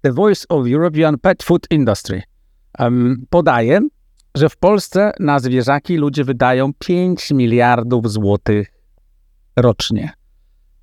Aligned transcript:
The 0.00 0.12
Voice 0.12 0.44
of 0.48 0.66
European 0.66 1.18
Pet 1.18 1.42
Food 1.42 1.66
Industry 1.70 2.22
um, 2.78 3.26
podaje, 3.30 3.80
że 4.34 4.48
w 4.48 4.56
Polsce 4.56 5.12
na 5.20 5.38
zwierzaki 5.38 5.96
ludzie 5.96 6.24
wydają 6.24 6.72
5 6.78 7.30
miliardów 7.30 8.10
złotych 8.10 8.72
rocznie. 9.56 10.12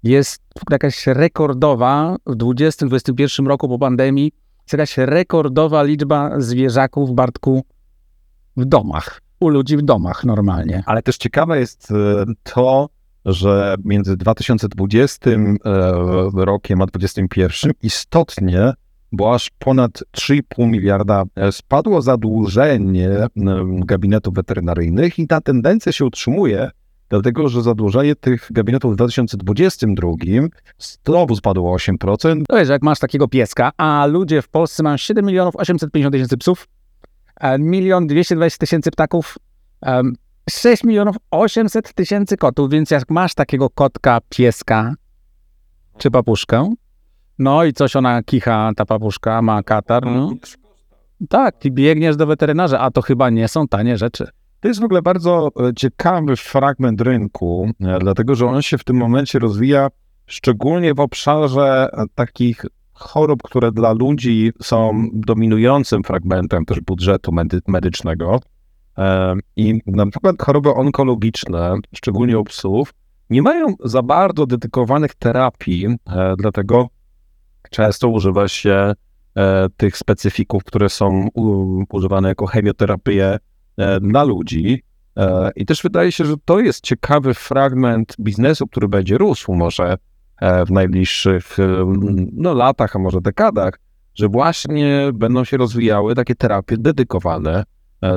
Jest 0.04 0.42
jakaś 0.72 1.08
rekordowa 1.08 2.16
w 2.28 2.36
2021 2.36 3.48
roku 3.48 3.70
po 3.70 3.80
pandemii, 3.80 4.32
jest 4.62 4.74
jakaś 4.74 4.98
rekordowa 4.98 5.84
liczba 5.84 6.42
zwierzaków, 6.42 7.12
Bartku, 7.16 7.64
w 8.58 8.66
domach. 8.66 9.22
U 9.40 9.50
ludzi 9.50 9.78
w 9.78 9.82
domach 9.82 10.24
normalnie. 10.24 10.84
Ale 10.86 11.02
też 11.02 11.18
ciekawe 11.18 11.60
jest 11.60 11.92
e, 11.92 12.26
to, 12.44 12.90
że 13.26 13.76
między 13.86 14.18
2020 14.18 15.30
e, 15.30 15.40
rokiem 16.36 16.82
a 16.82 16.86
2021 16.86 17.72
istotnie, 17.84 18.74
bo 19.12 19.34
aż 19.36 19.50
ponad 19.60 19.92
3,5 20.18 20.68
miliarda 20.68 21.24
e, 21.36 21.52
spadło 21.52 22.02
zadłużenie 22.02 23.10
gabinetów 23.66 24.34
weterynaryjnych 24.34 25.20
i 25.20 25.28
ta 25.28 25.42
tendencja 25.42 25.92
się 25.92 26.06
utrzymuje, 26.06 26.72
dlatego 27.10 27.50
że 27.50 27.62
zadłużenie 27.62 28.16
tych 28.16 28.48
gabinetów 28.52 28.94
w 28.94 28.96
2022 28.96 30.12
znowu 30.78 31.36
spadło 31.36 31.74
o 31.74 31.76
8%. 31.76 32.44
To 32.48 32.58
jest, 32.58 32.72
jak 32.72 32.82
masz 32.82 33.00
takiego 33.00 33.28
pieska, 33.28 33.72
a 33.78 34.06
ludzie 34.06 34.42
w 34.42 34.50
Polsce 34.50 34.84
mają 34.84 34.98
7 34.98 35.26
milionów 35.26 35.56
850 35.56 36.14
tysięcy 36.14 36.38
psów, 36.38 36.68
milion 37.60 38.08
220 38.08 38.58
tysięcy 38.58 38.92
ptaków, 38.92 39.38
6 40.50 40.84
milionów 40.84 41.16
800 41.32 41.94
tysięcy 41.94 42.38
kotów, 42.38 42.70
więc 42.70 42.92
jak 42.92 43.10
masz 43.10 43.34
takiego 43.34 43.70
kotka, 43.70 44.20
pieska 44.30 44.94
czy 45.98 46.12
papuszkę, 46.12 46.74
no 47.40 47.64
i 47.64 47.74
coś 47.74 47.96
ona 47.96 48.24
kicha, 48.24 48.72
ta 48.76 48.86
papuszka, 48.86 49.42
ma 49.42 49.64
katar, 49.64 50.06
no. 50.06 50.32
Tak, 51.30 51.66
i 51.66 51.72
biegniesz 51.72 52.16
do 52.16 52.28
weterynarza, 52.28 52.80
a 52.80 52.92
to 52.92 53.02
chyba 53.02 53.30
nie 53.30 53.48
są 53.48 53.68
tanie 53.68 53.98
rzeczy. 53.98 54.28
To 54.60 54.68
jest 54.68 54.80
w 54.80 54.84
ogóle 54.84 55.02
bardzo 55.02 55.50
e, 55.60 55.74
ciekawy 55.74 56.36
fragment 56.36 57.02
rynku, 57.02 57.72
e, 57.80 58.00
dlatego 58.00 58.36
że 58.36 58.46
on 58.46 58.62
się 58.62 58.78
w 58.78 58.84
tym 58.84 58.96
momencie 58.96 59.40
rozwija 59.40 59.88
szczególnie 60.26 60.94
w 60.94 61.00
obszarze 61.00 61.90
e, 61.94 62.06
takich 62.16 62.66
chorób, 62.94 63.44
które 63.44 63.72
dla 63.72 63.94
ludzi 63.94 64.52
są 64.62 65.08
dominującym 65.14 66.04
fragmentem 66.04 66.66
też 66.66 66.82
budżetu 66.82 67.32
medy 67.32 67.60
medycznego. 67.68 68.40
I 69.56 69.82
na 69.86 70.06
przykład 70.06 70.36
choroby 70.42 70.70
onkologiczne, 70.70 71.76
szczególnie 71.96 72.40
u 72.40 72.44
psów, 72.44 72.94
nie 73.30 73.42
mają 73.42 73.76
za 73.84 74.02
bardzo 74.02 74.46
dedykowanych 74.46 75.16
terapii, 75.16 75.88
dlatego 76.38 76.88
często 77.70 78.10
używa 78.10 78.48
się 78.48 78.94
tych 79.78 79.98
specyfików, 79.98 80.64
które 80.64 80.90
są 80.90 81.28
używane 81.90 82.30
jako 82.30 82.46
chemioterapię 82.46 83.38
dla 84.02 84.24
ludzi. 84.24 84.84
I 85.56 85.66
też 85.66 85.84
wydaje 85.84 86.12
się, 86.12 86.26
że 86.26 86.36
to 86.46 86.60
jest 86.60 86.82
ciekawy 86.82 87.34
fragment 87.34 88.16
biznesu, 88.20 88.68
który 88.68 88.88
będzie 88.88 89.18
rósł 89.18 89.54
może 89.54 89.98
w 90.68 90.72
najbliższych 90.72 91.58
no, 92.34 92.54
latach, 92.54 92.96
a 92.96 93.00
może 93.00 93.22
dekadach, 93.22 93.80
że 94.16 94.28
właśnie 94.28 95.10
będą 95.14 95.44
się 95.44 95.58
rozwijały 95.58 96.16
takie 96.16 96.36
terapie 96.36 96.78
dedykowane 96.78 97.64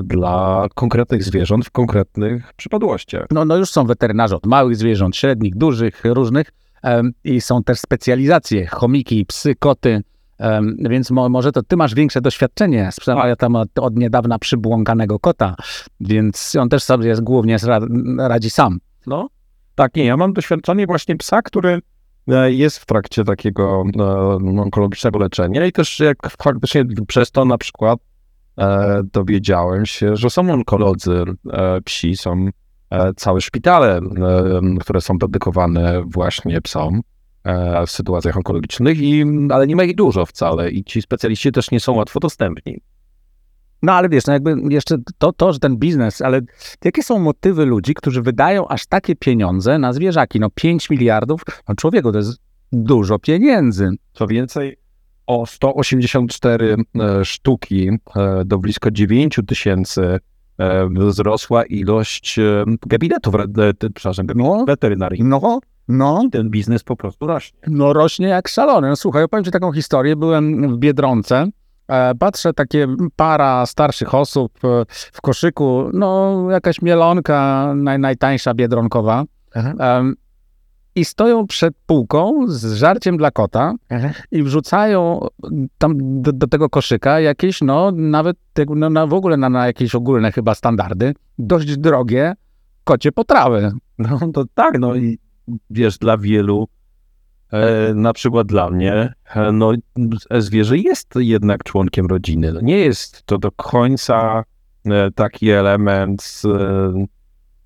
dla 0.03 0.67
konkretnych 0.75 1.25
zwierząt 1.25 1.65
w 1.65 1.71
konkretnych 1.71 2.53
przypadłościach. 2.57 3.27
No, 3.31 3.45
no 3.45 3.57
już 3.57 3.71
są 3.71 3.85
weterynarze 3.85 4.37
od 4.37 4.47
małych 4.47 4.77
zwierząt, 4.77 5.17
średnich, 5.17 5.57
dużych, 5.57 6.03
różnych 6.05 6.53
i 7.25 7.41
są 7.41 7.63
też 7.63 7.79
specjalizacje, 7.79 8.67
chomiki, 8.67 9.27
psy, 9.27 9.55
koty, 9.55 10.03
więc 10.79 11.11
mo, 11.11 11.29
może 11.29 11.53
to 11.53 11.63
ty 11.63 11.77
masz 11.77 11.95
większe 11.95 12.21
doświadczenie. 12.21 12.91
Ja 13.07 13.37
tam 13.37 13.57
od, 13.57 13.79
od, 13.79 13.97
niedawna 13.97 14.39
przybłąkanego 14.39 15.19
kota, 15.19 15.55
więc 16.01 16.57
on 16.61 16.69
też 16.69 16.83
sobie 16.83 17.09
jest, 17.09 17.21
głównie 17.21 17.57
radzi 18.19 18.51
sam. 18.51 18.79
No, 19.07 19.29
tak, 19.75 19.97
nie, 19.97 20.05
ja 20.05 20.17
mam 20.17 20.33
doświadczenie 20.33 20.87
właśnie 20.87 21.17
psa, 21.17 21.43
który 21.43 21.81
e, 22.29 22.53
jest 22.53 22.79
w 22.79 22.87
trakcie 22.87 23.25
takiego 23.25 23.85
e, 23.99 24.03
onkologicznego 24.61 25.19
leczenia 25.19 25.67
i 25.67 25.73
też 25.73 26.01
jak 26.01 26.17
faktycznie 26.43 26.85
przez 27.07 27.31
to 27.31 27.45
na 27.45 27.59
przykład 27.59 27.99
e, 28.01 28.14
dowiedziałem 29.13 29.87
się, 29.87 30.17
że 30.17 30.31
są 30.31 30.53
onkolodzy 30.53 31.25
e, 31.53 31.81
psi, 31.81 32.17
są 32.17 32.49
e, 32.91 33.15
całe 33.15 33.41
szpitale, 33.41 33.97
e, 33.97 34.01
które 34.81 35.01
są 35.01 35.19
dedykowane 35.19 36.03
właśnie 36.07 36.61
psom. 36.61 37.01
E, 37.45 37.87
w 37.87 37.91
sytuacjach 37.91 38.37
onkologicznych, 38.37 39.01
i, 39.01 39.25
ale 39.51 39.67
nie 39.67 39.77
ma 39.77 39.85
ich 39.85 39.95
dużo 39.95 40.27
wcale 40.27 40.71
i 40.71 40.85
ci 40.85 41.03
specjaliści 41.03 41.53
też 41.53 41.71
nie 41.71 41.81
są 41.81 41.93
łatwo 41.93 42.21
dostępni. 42.21 42.81
No 43.83 43.93
ale 43.93 44.09
wiesz, 44.09 44.27
no 44.27 44.33
jakby 44.33 44.57
jeszcze 44.71 44.97
to, 45.19 45.33
to, 45.33 45.53
że 45.53 45.59
ten 45.59 45.77
biznes, 45.77 46.23
ale 46.23 46.41
jakie 46.85 47.03
są 47.03 47.19
motywy 47.19 47.67
ludzi, 47.67 47.95
którzy 47.95 48.23
wydają 48.23 48.69
aż 48.69 48.87
takie 48.87 49.17
pieniądze 49.17 49.79
na 49.79 49.93
zwierzaki? 49.93 50.41
No 50.41 50.51
5 50.55 50.91
miliardów, 50.91 51.41
no 51.69 51.75
człowieku, 51.75 52.13
to 52.13 52.19
jest 52.19 52.39
dużo 52.73 53.19
pieniędzy. 53.19 53.91
Co 54.13 54.27
więcej, 54.27 54.77
o 55.27 55.47
184 55.47 56.75
e, 56.75 57.25
sztuki 57.25 57.89
e, 57.89 58.45
do 58.45 58.59
blisko 58.59 58.91
9 58.91 59.41
tysięcy 59.47 60.21
wzrosła 60.91 61.65
ilość 61.65 62.41
gabinetów, 62.87 63.35
przepraszam, 63.95 64.27
no, 64.35 64.65
weterynaryjnych. 64.65 65.29
No, 65.29 65.61
no. 65.89 66.29
Ten 66.33 66.51
biznes 66.51 66.83
po 66.83 66.97
prostu 66.97 67.27
rośnie. 67.27 67.59
No 67.67 67.93
rośnie 67.93 68.27
jak 68.27 68.49
szalony. 68.49 68.89
No, 68.89 68.97
słuchaj, 68.97 69.23
opowiem 69.23 69.45
ci 69.45 69.51
taką 69.51 69.73
historię. 69.73 70.17
Byłem 70.17 70.75
w 70.75 70.79
Biedronce. 70.79 71.47
E, 71.89 72.15
patrzę, 72.15 72.53
takie 72.53 72.89
para 73.17 73.67
starszych 73.67 74.15
osób 74.15 74.53
e, 74.65 74.85
w 75.13 75.21
koszyku, 75.21 75.91
no 75.93 76.37
jakaś 76.51 76.83
mielonka, 76.83 77.73
naj, 77.77 77.99
najtańsza 77.99 78.55
biedronkowa. 78.55 79.25
I 80.97 81.05
stoją 81.05 81.47
przed 81.47 81.75
półką 81.87 82.45
z 82.49 82.75
żarciem 82.75 83.17
dla 83.17 83.31
kota 83.31 83.75
Aha. 83.91 84.11
i 84.31 84.43
wrzucają 84.43 85.27
tam 85.79 86.23
do, 86.23 86.33
do, 86.33 86.47
tego 86.47 86.69
koszyka 86.69 87.21
jakieś, 87.21 87.61
no 87.61 87.93
nawet 87.93 88.37
no, 88.77 88.91
na, 88.91 89.07
w 89.07 89.15
ogóle 89.15 89.37
na, 89.37 89.49
na 89.49 89.67
jakieś 89.67 89.95
ogólne 89.95 90.33
chyba 90.33 90.55
standardy, 90.55 91.15
dość 91.39 91.77
drogie 91.77 92.35
kocie 92.85 93.13
potrawy. 93.13 93.73
No 93.99 94.19
to 94.33 94.45
tak, 94.55 94.79
no 94.79 94.95
i 94.95 95.19
wiesz, 95.71 95.99
dla 95.99 96.19
wielu, 96.19 96.69
e, 97.53 97.95
na 97.95 98.13
przykład 98.13 98.47
dla 98.47 98.71
mnie, 98.71 99.13
e, 99.35 99.53
no 99.53 99.73
zwierzę 100.39 100.79
jest 100.79 101.15
jednak 101.17 101.65
członkiem 101.65 102.07
rodziny. 102.07 102.53
No, 102.53 102.61
nie 102.61 102.79
jest 102.79 103.23
to 103.23 103.39
do 103.39 103.53
końca 103.53 104.45
e, 104.87 105.11
taki 105.11 105.51
element, 105.51 106.43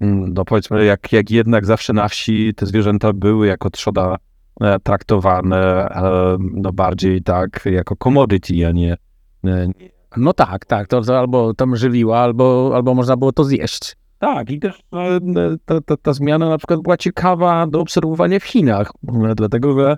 no 0.00 0.44
powiedzmy, 0.44 0.84
jak, 0.84 1.12
jak 1.12 1.30
jednak 1.30 1.66
zawsze 1.66 1.92
na 1.92 2.08
wsi 2.08 2.54
te 2.54 2.66
zwierzęta 2.66 3.12
były 3.12 3.46
jako 3.46 3.70
trzoda 3.70 4.16
e, 4.60 4.78
traktowane 4.80 5.88
e, 5.88 6.36
no 6.40 6.72
bardziej 6.72 7.22
tak 7.22 7.60
jako 7.64 7.96
commodity, 7.96 8.66
a 8.66 8.72
nie, 8.72 8.96
nie 9.44 9.90
no 10.16 10.32
tak, 10.32 10.66
tak, 10.66 10.88
to, 10.88 11.00
to 11.00 11.18
albo 11.18 11.54
tam 11.54 11.76
żywiła, 11.76 12.18
albo, 12.18 12.70
albo 12.74 12.94
można 12.94 13.16
było 13.16 13.32
to 13.32 13.44
zjeść. 13.44 13.96
Tak, 14.18 14.50
i 14.50 14.60
też 14.60 14.80
e, 14.92 15.20
ta, 15.64 15.80
ta, 15.80 15.96
ta, 15.96 16.12
zmiana 16.12 16.48
na 16.48 16.58
przykład 16.58 16.80
była 16.80 16.96
ciekawa 16.96 17.66
do 17.66 17.80
obserwowania 17.80 18.40
w 18.40 18.44
Chinach, 18.44 18.92
e, 19.08 19.34
dlatego 19.34 19.80
że 19.80 19.92
e, 19.92 19.96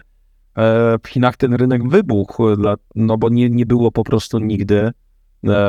w 1.03 1.09
Chinach 1.09 1.37
ten 1.37 1.55
rynek 1.55 1.89
wybuchł, 1.89 2.43
no 2.95 3.19
bo 3.19 3.29
nie, 3.29 3.51
nie 3.51 3.67
było 3.67 3.93
po 3.93 4.05
prostu 4.05 4.39
nigdy 4.39 4.91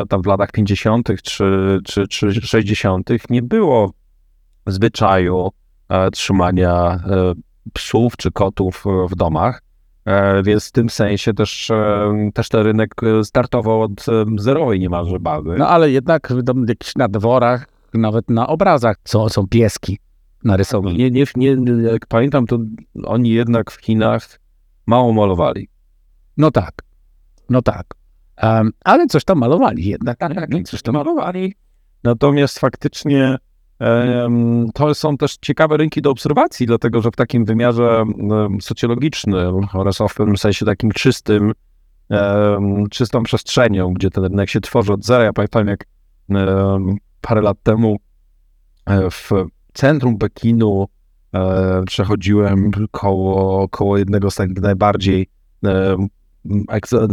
tam 0.10 0.22
w 0.22 0.26
latach 0.26 0.52
50. 0.52 1.10
czy, 1.24 1.80
czy, 1.86 2.08
czy 2.08 2.34
60. 2.42 3.10
nie 3.30 3.42
było 3.42 3.92
zwyczaju 4.68 5.50
trzymania 6.12 7.00
psów 7.74 8.18
czy 8.18 8.32
kotów 8.32 8.86
w 9.10 9.16
domach. 9.16 9.62
Więc 10.44 10.68
w 10.68 10.72
tym 10.72 10.90
sensie 10.90 11.34
też, 11.34 11.72
też 12.34 12.50
ten 12.50 12.62
rynek 12.62 12.96
startował 13.24 13.82
od 13.82 14.06
zerowej 14.38 14.80
niemalże 14.80 15.20
bazy. 15.20 15.50
No 15.58 15.68
ale 15.68 15.92
jednak 15.92 16.34
na 16.96 17.08
dworach 17.08 17.68
nawet 17.94 18.30
na 18.30 18.48
obrazach 18.48 18.96
są, 19.06 19.30
są 19.30 19.48
pieski 19.48 20.00
narysowane. 20.44 20.96
Nie, 20.96 21.12
nie, 21.12 21.26
nie, 21.36 21.58
jak 21.92 22.08
pamiętam, 22.08 22.48
to 22.48 22.60
oni 23.04 23.30
jednak 23.30 23.72
w 23.72 23.82
Chinach 23.82 24.40
mało 24.86 25.14
malowali. 25.14 25.70
No 26.38 26.52
tak, 26.52 26.74
no 27.50 27.62
tak. 27.62 27.86
Um, 28.44 28.72
ale 28.86 29.08
coś 29.08 29.24
tam 29.24 29.38
malowali 29.38 29.86
jednak. 29.86 30.18
Tak, 30.18 30.36
tak, 30.36 30.50
coś 30.64 30.82
tam 30.82 30.94
malowali. 30.96 31.56
Natomiast 32.04 32.60
faktycznie 32.60 33.38
to 34.74 34.96
są 34.96 35.18
też 35.18 35.38
ciekawe 35.42 35.78
rynki 35.78 36.02
do 36.02 36.12
obserwacji, 36.12 36.68
dlatego 36.68 37.02
że 37.02 37.12
w 37.12 37.16
takim 37.16 37.46
wymiarze 37.46 38.04
socjologicznym 38.62 39.68
oraz 39.74 39.98
w 40.10 40.16
pewnym 40.16 40.38
sensie 40.38 40.66
takim 40.66 40.92
czystym, 40.92 41.52
czystą 42.92 43.24
przestrzenią, 43.24 43.94
gdzie 43.94 44.10
ten 44.10 44.24
rynek 44.24 44.50
się 44.50 44.62
tworzy 44.62 44.94
od 44.94 45.06
zera. 45.06 45.24
Ja 45.24 45.34
pamiętam, 45.34 45.68
jak 45.68 45.86
parę 47.22 47.42
lat 47.42 47.58
temu 47.64 47.98
e, 48.86 49.10
w 49.10 49.32
centrum 49.74 50.18
Pekinu 50.18 50.88
e, 51.34 51.84
przechodziłem 51.88 52.72
koło, 52.92 53.68
koło 53.70 53.98
jednego 53.98 54.32
z 54.32 54.36
tak 54.36 54.50
najbardziej 54.50 55.28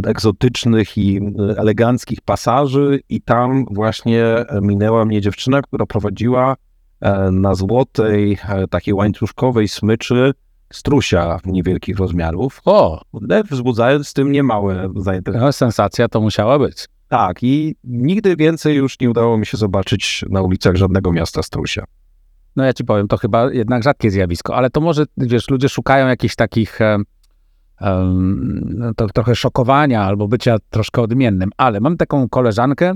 egzotycznych 0.04 0.98
i 0.98 1.16
e, 1.16 1.58
eleganckich 1.58 2.20
pasaży 2.20 3.00
i 3.08 3.20
tam 3.22 3.64
właśnie 3.70 4.24
minęła 4.62 5.04
mnie 5.04 5.20
dziewczyna, 5.20 5.62
która 5.62 5.86
prowadziła 5.86 6.56
e, 7.00 7.30
na 7.30 7.54
złotej, 7.54 8.38
e, 8.48 8.68
takiej 8.68 8.94
łańcuszkowej 8.94 9.68
smyczy 9.68 10.32
strusia 10.72 11.40
niewielkich 11.44 11.98
rozmiarów, 11.98 12.60
O, 12.64 13.02
e, 13.30 13.44
wzbudzając 13.44 14.12
tym 14.12 14.32
niemałe 14.32 14.88
zainteresowanie. 14.96 15.46
no, 15.46 15.52
sensacja 15.52 16.08
to 16.08 16.20
musiała 16.20 16.58
być. 16.58 16.86
Tak, 17.08 17.42
i 17.42 17.74
nigdy 17.84 18.36
więcej 18.36 18.76
już 18.76 19.00
nie 19.00 19.10
udało 19.10 19.38
mi 19.38 19.46
się 19.46 19.56
zobaczyć 19.56 20.24
na 20.30 20.42
ulicach 20.42 20.76
żadnego 20.76 21.12
miasta 21.12 21.42
strusia. 21.42 21.84
No 22.56 22.64
ja 22.64 22.72
ci 22.72 22.84
powiem, 22.84 23.08
to 23.08 23.16
chyba 23.16 23.52
jednak 23.52 23.82
rzadkie 23.82 24.10
zjawisko, 24.10 24.56
ale 24.56 24.70
to 24.70 24.80
może, 24.80 25.04
wiesz, 25.16 25.50
ludzie 25.50 25.68
szukają 25.68 26.08
jakichś 26.08 26.34
takich 26.34 26.78
to 28.96 29.06
trochę 29.06 29.34
szokowania 29.34 30.02
albo 30.02 30.28
bycia 30.28 30.56
troszkę 30.70 31.02
odmiennym, 31.02 31.50
ale 31.56 31.80
mam 31.80 31.96
taką 31.96 32.28
koleżankę, 32.28 32.94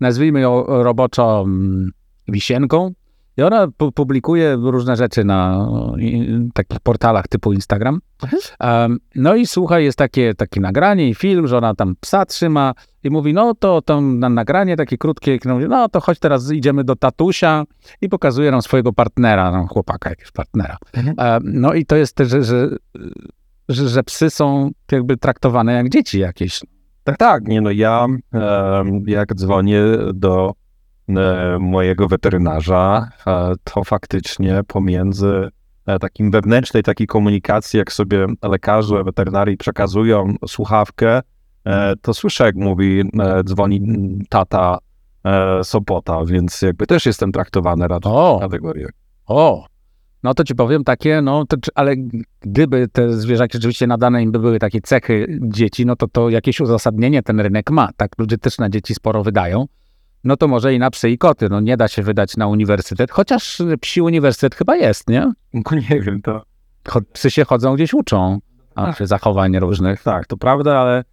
nazwijmy 0.00 0.40
ją 0.40 0.64
roboczo 0.66 1.42
mm, 1.46 1.90
Wisienką 2.28 2.92
i 3.36 3.42
ona 3.42 3.66
pu- 3.66 3.92
publikuje 3.92 4.56
różne 4.62 4.96
rzeczy 4.96 5.24
na 5.24 5.68
i, 5.98 6.38
takich 6.54 6.80
portalach 6.80 7.28
typu 7.28 7.52
Instagram. 7.52 8.00
Em, 8.60 8.98
no 9.14 9.34
i 9.34 9.46
słuchaj, 9.46 9.84
jest 9.84 9.98
takie, 9.98 10.34
takie 10.34 10.60
nagranie 10.60 11.08
i 11.08 11.14
film, 11.14 11.46
że 11.46 11.58
ona 11.58 11.74
tam 11.74 11.94
psa 12.00 12.26
trzyma 12.26 12.74
i 13.04 13.10
mówi, 13.10 13.34
no 13.34 13.54
to 13.54 13.82
tam 13.82 14.18
na 14.18 14.28
nagranie 14.28 14.76
takie 14.76 14.98
krótkie, 14.98 15.38
no, 15.44 15.54
mówi, 15.54 15.66
no 15.68 15.88
to 15.88 16.00
chodź 16.00 16.18
teraz 16.18 16.52
idziemy 16.52 16.84
do 16.84 16.96
tatusia 16.96 17.64
i 18.00 18.08
pokazuje 18.08 18.50
nam 18.50 18.62
swojego 18.62 18.92
partnera, 18.92 19.50
no, 19.50 19.66
chłopaka 19.66 20.10
jakiegoś 20.10 20.32
partnera. 20.32 20.76
E, 21.18 21.38
No 21.42 21.74
i 21.74 21.86
to 21.86 21.96
jest 21.96 22.16
też, 22.16 22.28
że, 22.28 22.42
że, 22.42 22.68
że, 23.68 23.88
że 23.88 24.02
psy 24.02 24.30
są 24.30 24.70
jakby 24.92 25.16
traktowane 25.16 25.72
jak 25.72 25.88
dzieci 25.88 26.18
jakieś. 26.18 26.60
Tak, 27.04 27.16
tak, 27.16 27.44
nie 27.44 27.60
no, 27.60 27.70
ja 27.70 28.06
em, 28.32 29.04
jak 29.06 29.34
dzwonię 29.34 29.82
do 30.14 30.52
e, 31.08 31.58
mojego 31.60 32.08
weterynarza, 32.08 33.08
e, 33.26 33.52
to 33.64 33.84
faktycznie 33.84 34.60
pomiędzy 34.66 35.48
e, 35.86 35.98
takim 35.98 36.30
wewnętrznej 36.30 36.82
takiej 36.82 37.06
komunikacji, 37.06 37.78
jak 37.78 37.92
sobie 37.92 38.26
lekarze 38.42 39.04
weterynarii 39.04 39.56
przekazują 39.56 40.34
słuchawkę, 40.46 41.20
e, 41.64 41.94
to 41.96 42.14
słyszę, 42.14 42.44
jak 42.44 42.56
mówi, 42.56 43.00
e, 43.20 43.44
dzwoni 43.44 43.80
tata 44.28 44.78
e, 45.24 45.64
Sopota, 45.64 46.24
więc 46.24 46.62
jakby 46.62 46.86
też 46.86 47.06
jestem 47.06 47.32
traktowany 47.32 47.88
raczej 47.88 48.12
w 48.36 48.40
kategorię. 48.40 48.88
O, 49.26 49.66
no 50.24 50.34
to 50.34 50.44
ci 50.44 50.54
powiem 50.54 50.84
takie, 50.84 51.22
no 51.22 51.46
to, 51.46 51.56
ale 51.74 51.94
gdyby 52.40 52.88
te 52.88 53.12
zwierzaki 53.12 53.52
rzeczywiście 53.52 53.86
nadane 53.86 54.22
im 54.22 54.32
by 54.32 54.38
były 54.38 54.58
takie 54.58 54.80
cechy 54.80 55.38
dzieci, 55.42 55.86
no 55.86 55.96
to 55.96 56.08
to 56.08 56.30
jakieś 56.30 56.60
uzasadnienie 56.60 57.22
ten 57.22 57.40
rynek 57.40 57.70
ma. 57.70 57.88
Tak, 57.96 58.18
ludzie 58.18 58.38
też 58.38 58.58
na 58.58 58.70
dzieci 58.70 58.94
sporo 58.94 59.22
wydają. 59.22 59.66
No 60.24 60.36
to 60.36 60.48
może 60.48 60.74
i 60.74 60.78
na 60.78 60.90
psy 60.90 61.10
i 61.10 61.18
koty. 61.18 61.48
No 61.48 61.60
nie 61.60 61.76
da 61.76 61.88
się 61.88 62.02
wydać 62.02 62.36
na 62.36 62.46
uniwersytet, 62.46 63.10
chociaż 63.10 63.62
psi 63.80 64.00
uniwersytet 64.00 64.54
chyba 64.54 64.76
jest, 64.76 65.08
nie? 65.08 65.32
No 65.54 65.62
nie 65.90 66.00
wiem, 66.00 66.22
to... 66.22 66.42
Psy 67.12 67.30
się 67.30 67.44
chodzą 67.44 67.74
gdzieś 67.74 67.94
uczą, 67.94 68.38
a 68.74 68.92
czy 68.92 69.06
zachowań 69.06 69.58
różnych. 69.58 70.02
Tak, 70.02 70.26
to 70.26 70.36
prawda, 70.36 70.78
ale 70.78 71.04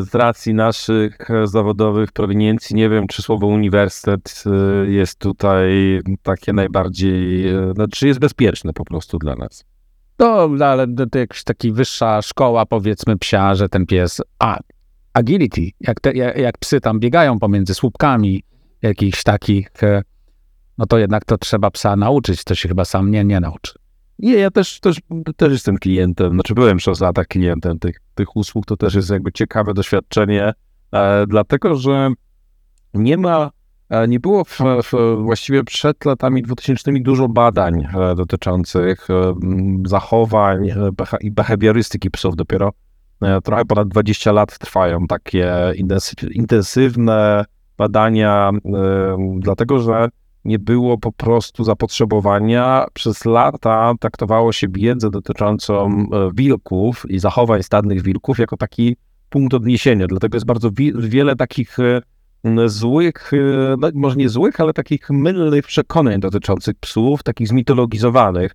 z 0.00 0.14
racji 0.14 0.54
naszych 0.54 1.30
e, 1.30 1.46
zawodowych 1.46 2.12
prowiniencji 2.12 2.76
nie 2.76 2.88
wiem, 2.88 3.06
czy 3.06 3.22
słowo 3.22 3.46
uniwersytet 3.46 4.44
e, 4.46 4.90
jest 4.90 5.18
tutaj 5.18 6.00
takie 6.22 6.52
najbardziej, 6.52 7.48
e, 7.48 7.72
znaczy 7.74 8.06
jest 8.06 8.20
bezpieczne 8.20 8.72
po 8.72 8.84
prostu 8.84 9.18
dla 9.18 9.36
nas. 9.36 9.64
To, 10.16 10.50
ale 10.60 10.86
to, 10.94 11.18
jakaś 11.18 11.44
taka 11.44 11.68
wyższa 11.72 12.22
szkoła, 12.22 12.66
powiedzmy, 12.66 13.18
psia, 13.18 13.54
że 13.54 13.68
ten 13.68 13.86
pies. 13.86 14.20
A, 14.38 14.58
agility, 15.12 15.70
jak, 15.80 16.00
te, 16.00 16.12
jak, 16.12 16.58
psy 16.58 16.80
tam 16.80 17.00
biegają 17.00 17.38
pomiędzy 17.38 17.74
słupkami, 17.74 18.42
jakichś 18.82 19.22
takich, 19.22 19.82
e, 19.82 20.02
no 20.78 20.86
to 20.86 20.98
jednak 20.98 21.24
to 21.24 21.38
trzeba 21.38 21.70
psa 21.70 21.96
nauczyć, 21.96 22.44
to 22.44 22.54
się 22.54 22.68
chyba 22.68 22.84
sam 22.84 23.10
nie, 23.10 23.24
nie 23.24 23.40
nauczy. 23.40 23.79
Nie, 24.22 24.34
ja 24.34 24.50
też, 24.50 24.80
też, 24.80 24.96
też 25.36 25.52
jestem 25.52 25.78
klientem, 25.78 26.32
znaczy 26.32 26.54
byłem 26.54 26.76
przez 26.76 27.00
lata 27.00 27.24
klientem 27.24 27.78
tych, 27.78 28.00
tych 28.14 28.36
usług, 28.36 28.66
to 28.66 28.76
też 28.76 28.94
jest 28.94 29.10
jakby 29.10 29.32
ciekawe 29.32 29.74
doświadczenie, 29.74 30.52
e, 30.92 31.26
dlatego 31.26 31.76
że 31.76 32.10
nie 32.94 33.16
ma, 33.16 33.50
e, 33.88 34.08
nie 34.08 34.20
było 34.20 34.44
w, 34.44 34.58
w, 34.82 35.16
właściwie 35.22 35.64
przed 35.64 36.04
latami 36.04 36.42
2000 36.42 36.92
dużo 36.92 37.28
badań 37.28 37.86
e, 37.94 38.14
dotyczących 38.14 39.10
e, 39.10 39.34
zachowań 39.86 40.70
e, 40.70 40.90
i 41.20 41.30
behawiorystyki 41.30 42.10
psów. 42.10 42.36
Dopiero 42.36 42.72
e, 43.22 43.40
trochę 43.40 43.64
ponad 43.64 43.88
20 43.88 44.32
lat 44.32 44.58
trwają 44.58 45.06
takie 45.06 45.72
intensy- 45.76 46.32
intensywne 46.32 47.44
badania, 47.78 48.50
dlatego 49.38 49.78
że 49.78 50.08
nie 50.44 50.58
było 50.58 50.98
po 50.98 51.12
prostu 51.12 51.64
zapotrzebowania. 51.64 52.86
Przez 52.92 53.24
lata 53.24 53.92
traktowało 54.00 54.52
się 54.52 54.66
wiedzę 54.68 55.10
dotyczącą 55.10 55.86
e, 55.86 56.30
wilków 56.34 57.04
i 57.08 57.18
zachowań 57.18 57.62
stadnych 57.62 58.02
wilków 58.02 58.38
jako 58.38 58.56
taki 58.56 58.96
punkt 59.30 59.54
odniesienia. 59.54 60.06
Dlatego 60.06 60.36
jest 60.36 60.46
bardzo 60.46 60.70
wi- 60.70 60.92
wiele 60.96 61.36
takich 61.36 61.78
e, 61.78 62.02
złych, 62.68 63.30
e, 63.32 63.76
no, 63.78 63.88
może 63.94 64.16
nie 64.16 64.28
złych, 64.28 64.60
ale 64.60 64.72
takich 64.72 65.10
mylnych 65.10 65.66
przekonań 65.66 66.20
dotyczących 66.20 66.76
psów, 66.80 67.22
takich 67.22 67.48
zmitologizowanych. 67.48 68.52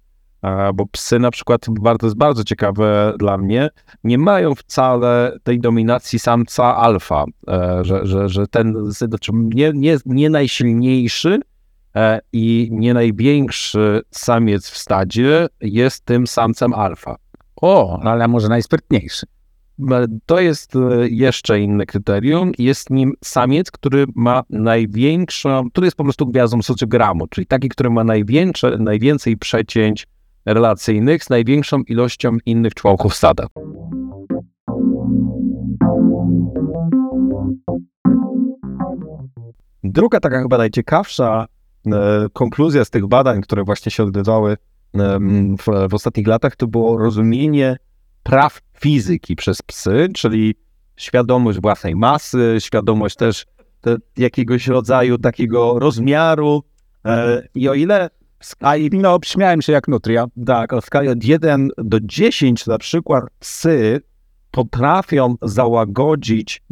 Bo 0.73 0.85
psy 0.85 1.19
na 1.19 1.31
przykład, 1.31 1.65
bardzo, 1.69 2.07
jest 2.07 2.17
bardzo 2.17 2.43
ciekawe 2.43 3.13
dla 3.19 3.37
mnie, 3.37 3.69
nie 4.03 4.17
mają 4.17 4.55
wcale 4.55 5.37
tej 5.43 5.59
dominacji 5.59 6.19
samca 6.19 6.75
alfa, 6.75 7.25
że, 7.81 8.05
że, 8.05 8.29
że 8.29 8.47
ten, 8.47 8.75
znaczy 8.91 9.31
nie, 9.33 9.71
nie, 9.75 9.97
nie 10.05 10.29
najsilniejszy, 10.29 11.39
i 12.33 12.69
nie 12.71 12.93
największy 12.93 14.01
samiec 14.11 14.69
w 14.69 14.77
stadzie 14.77 15.47
jest 15.61 16.05
tym 16.05 16.27
samcem 16.27 16.73
alfa. 16.73 17.15
O, 17.55 17.99
no 18.03 18.09
ale 18.11 18.27
może 18.27 18.49
najsprytniejszy. 18.49 19.25
E, 19.91 20.05
To 20.25 20.39
jest 20.39 20.75
e, 20.75 20.79
jeszcze 21.09 21.59
inne 21.59 21.85
kryterium. 21.85 22.51
Jest 22.57 22.89
nim 22.89 23.13
samiec, 23.23 23.71
który 23.71 24.05
ma 24.15 24.43
największą, 24.49 25.69
który 25.69 25.87
jest 25.87 25.97
po 25.97 26.03
prostu 26.03 26.27
gwiazdą 26.27 26.61
socjogramu, 26.61 27.27
czyli 27.27 27.47
taki, 27.47 27.69
który 27.69 27.89
ma 27.89 28.03
największe, 28.03 28.77
najwięcej 28.77 29.37
przecięć 29.37 30.07
relacyjnych 30.45 31.23
z 31.23 31.29
największą 31.29 31.81
ilością 31.81 32.37
innych 32.45 32.73
członków 32.73 33.15
stada. 33.15 33.47
Druga 39.83 40.19
taka 40.19 40.41
chyba 40.41 40.57
najciekawsza 40.57 41.45
e, 41.45 41.54
konkluzja 42.33 42.85
z 42.85 42.89
tych 42.89 43.07
badań, 43.07 43.41
które 43.41 43.63
właśnie 43.63 43.91
się 43.91 44.03
odbywały 44.03 44.57
em, 44.93 45.57
w, 45.57 45.89
w 45.89 45.93
ostatnich 45.93 46.27
latach, 46.27 46.55
to 46.55 46.67
było 46.67 46.97
rozumienie 46.97 47.77
praw 48.23 48.59
fizyki 48.79 49.35
przez 49.35 49.61
psy, 49.61 50.07
czyli 50.15 50.55
świadomość 50.97 51.61
własnej 51.61 51.95
masy, 51.95 52.55
świadomość 52.59 53.15
też 53.15 53.45
te, 53.81 53.97
jakiegoś 54.17 54.67
rodzaju 54.67 55.17
takiego 55.17 55.79
rozmiaru. 55.79 56.63
E, 57.05 57.47
I 57.55 57.69
o 57.69 57.73
ile 57.73 58.09
skali, 58.41 58.89
No, 58.93 59.19
śmiałem 59.25 59.61
się 59.61 59.73
jak 59.73 59.87
nutria. 59.87 60.25
tak, 60.45 60.73
o 60.73 60.81
skali 60.81 61.09
od 61.09 61.23
1 61.23 61.69
do 61.77 61.99
10 62.01 62.67
na 62.67 62.77
przykład 62.77 63.23
psy 63.39 64.01
potrafią 64.51 65.35
załagodzić 65.41 66.63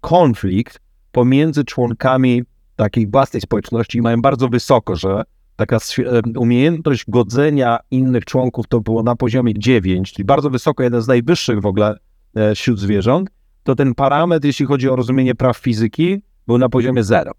konflikt 0.00 0.80
pomiędzy 1.12 1.64
członkami 1.64 2.42
takiej 2.82 3.06
własnej 3.06 3.40
społeczności 3.40 3.98
i 3.98 4.02
mają 4.02 4.22
bardzo 4.22 4.48
wysoko, 4.48 4.96
że 4.96 5.22
taka 5.56 5.76
e, 5.76 6.38
umiejętność 6.38 7.04
godzenia 7.08 7.78
innych 7.90 8.24
członków 8.24 8.66
to 8.68 8.80
było 8.80 9.02
na 9.02 9.16
poziomie 9.16 9.54
9, 9.56 10.12
czyli 10.12 10.24
bardzo 10.24 10.50
wysoko, 10.50 10.82
jeden 10.82 11.02
z 11.02 11.08
najwyższych 11.08 11.60
w 11.60 11.66
ogóle 11.66 11.96
e, 12.34 12.54
wśród 12.54 12.78
zwierząt, 12.80 13.30
to 13.62 13.74
ten 13.74 13.94
parametr, 13.94 14.46
jeśli 14.46 14.66
chodzi 14.66 14.88
o 14.88 14.96
rozumienie 14.96 15.34
praw 15.34 15.58
fizyki, 15.58 16.22
był 16.46 16.58
na 16.58 16.68
poziomie 16.68 17.04
0 17.04 17.32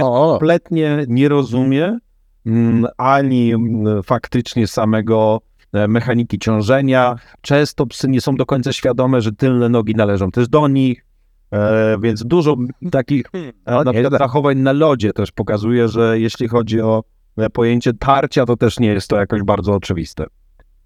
O, 0.00 0.30
kompletnie 0.30 1.04
nie 1.08 1.28
rozumie 1.28 1.98
mm, 2.46 2.86
ani 2.96 3.52
mm, 3.52 4.02
faktycznie 4.02 4.66
samego 4.66 5.40
e, 5.72 5.88
mechaniki 5.88 6.38
ciążenia. 6.38 7.16
Często 7.40 7.86
psy 7.86 8.08
nie 8.08 8.20
są 8.20 8.36
do 8.36 8.46
końca 8.46 8.72
świadome, 8.72 9.20
że 9.20 9.32
tylne 9.32 9.68
nogi 9.68 9.94
należą 9.94 10.30
też 10.30 10.48
do 10.48 10.68
nich, 10.68 11.04
e, 11.52 11.96
więc 12.00 12.24
dużo 12.24 12.56
takich 12.90 13.26
na 13.66 13.92
przykład 13.92 14.18
zachowań 14.18 14.58
na 14.58 14.72
lodzie 14.72 15.12
też 15.12 15.32
pokazuje, 15.32 15.88
że 15.88 16.20
jeśli 16.20 16.48
chodzi 16.48 16.80
o 16.80 17.02
e, 17.36 17.50
pojęcie 17.50 17.92
tarcia, 17.92 18.46
to 18.46 18.56
też 18.56 18.78
nie 18.78 18.88
jest 18.88 19.08
to 19.08 19.16
jakoś 19.16 19.42
bardzo 19.42 19.74
oczywiste. 19.74 20.26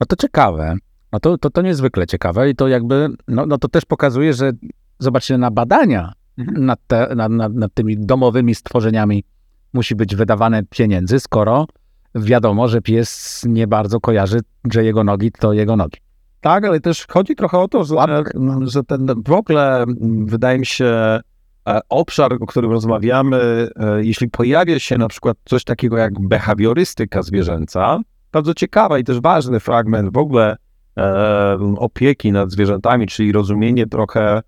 no 0.00 0.06
to 0.06 0.16
ciekawe. 0.16 0.76
No 1.12 1.20
to, 1.20 1.38
to, 1.38 1.50
to 1.50 1.62
niezwykle 1.62 2.06
ciekawe 2.06 2.50
i 2.50 2.54
to 2.54 2.68
jakby, 2.68 3.08
no, 3.28 3.46
no 3.46 3.58
to 3.58 3.68
też 3.68 3.84
pokazuje, 3.84 4.32
że 4.32 4.52
zobaczcie 4.98 5.38
na 5.38 5.50
badania 5.50 6.12
nad, 6.36 6.80
te, 6.86 7.14
nad, 7.16 7.32
nad, 7.32 7.54
nad 7.54 7.74
tymi 7.74 7.96
domowymi 7.98 8.54
stworzeniami 8.54 9.24
musi 9.72 9.94
być 9.94 10.16
wydawane 10.16 10.62
pieniędzy, 10.62 11.20
skoro 11.20 11.66
wiadomo, 12.14 12.68
że 12.68 12.80
pies 12.80 13.42
nie 13.48 13.66
bardzo 13.66 14.00
kojarzy, 14.00 14.40
że 14.72 14.84
jego 14.84 15.04
nogi 15.04 15.32
to 15.32 15.52
jego 15.52 15.76
nogi. 15.76 15.98
Tak, 16.44 16.64
ale 16.64 16.80
też 16.80 17.06
chodzi 17.08 17.34
trochę 17.34 17.58
o 17.58 17.68
to, 17.68 17.84
że, 17.84 17.94
że 18.60 18.84
ten 18.84 19.06
w 19.26 19.32
ogóle 19.32 19.82
mm, 19.82 20.26
wydaje 20.26 20.58
mi 20.58 20.66
się 20.66 20.84
e, 20.84 21.20
obszar, 21.88 22.32
o 22.40 22.46
którym 22.46 22.70
rozmawiamy, 22.70 23.68
e, 23.76 24.04
jeśli 24.04 24.30
pojawia 24.30 24.78
się 24.78 24.98
na 24.98 25.08
przykład 25.08 25.36
coś 25.44 25.64
takiego 25.64 25.96
jak 25.96 26.20
behawiorystyka 26.20 27.22
zwierzęca, 27.22 28.00
bardzo 28.32 28.54
ciekawa 28.54 28.98
i 28.98 29.04
też 29.04 29.20
ważny 29.20 29.60
fragment 29.60 30.12
w 30.12 30.16
ogóle 30.16 30.56
e, 30.98 31.58
opieki 31.76 32.32
nad 32.32 32.50
zwierzętami, 32.50 33.06
czyli 33.06 33.32
rozumienie 33.32 33.86
trochę 33.86 34.42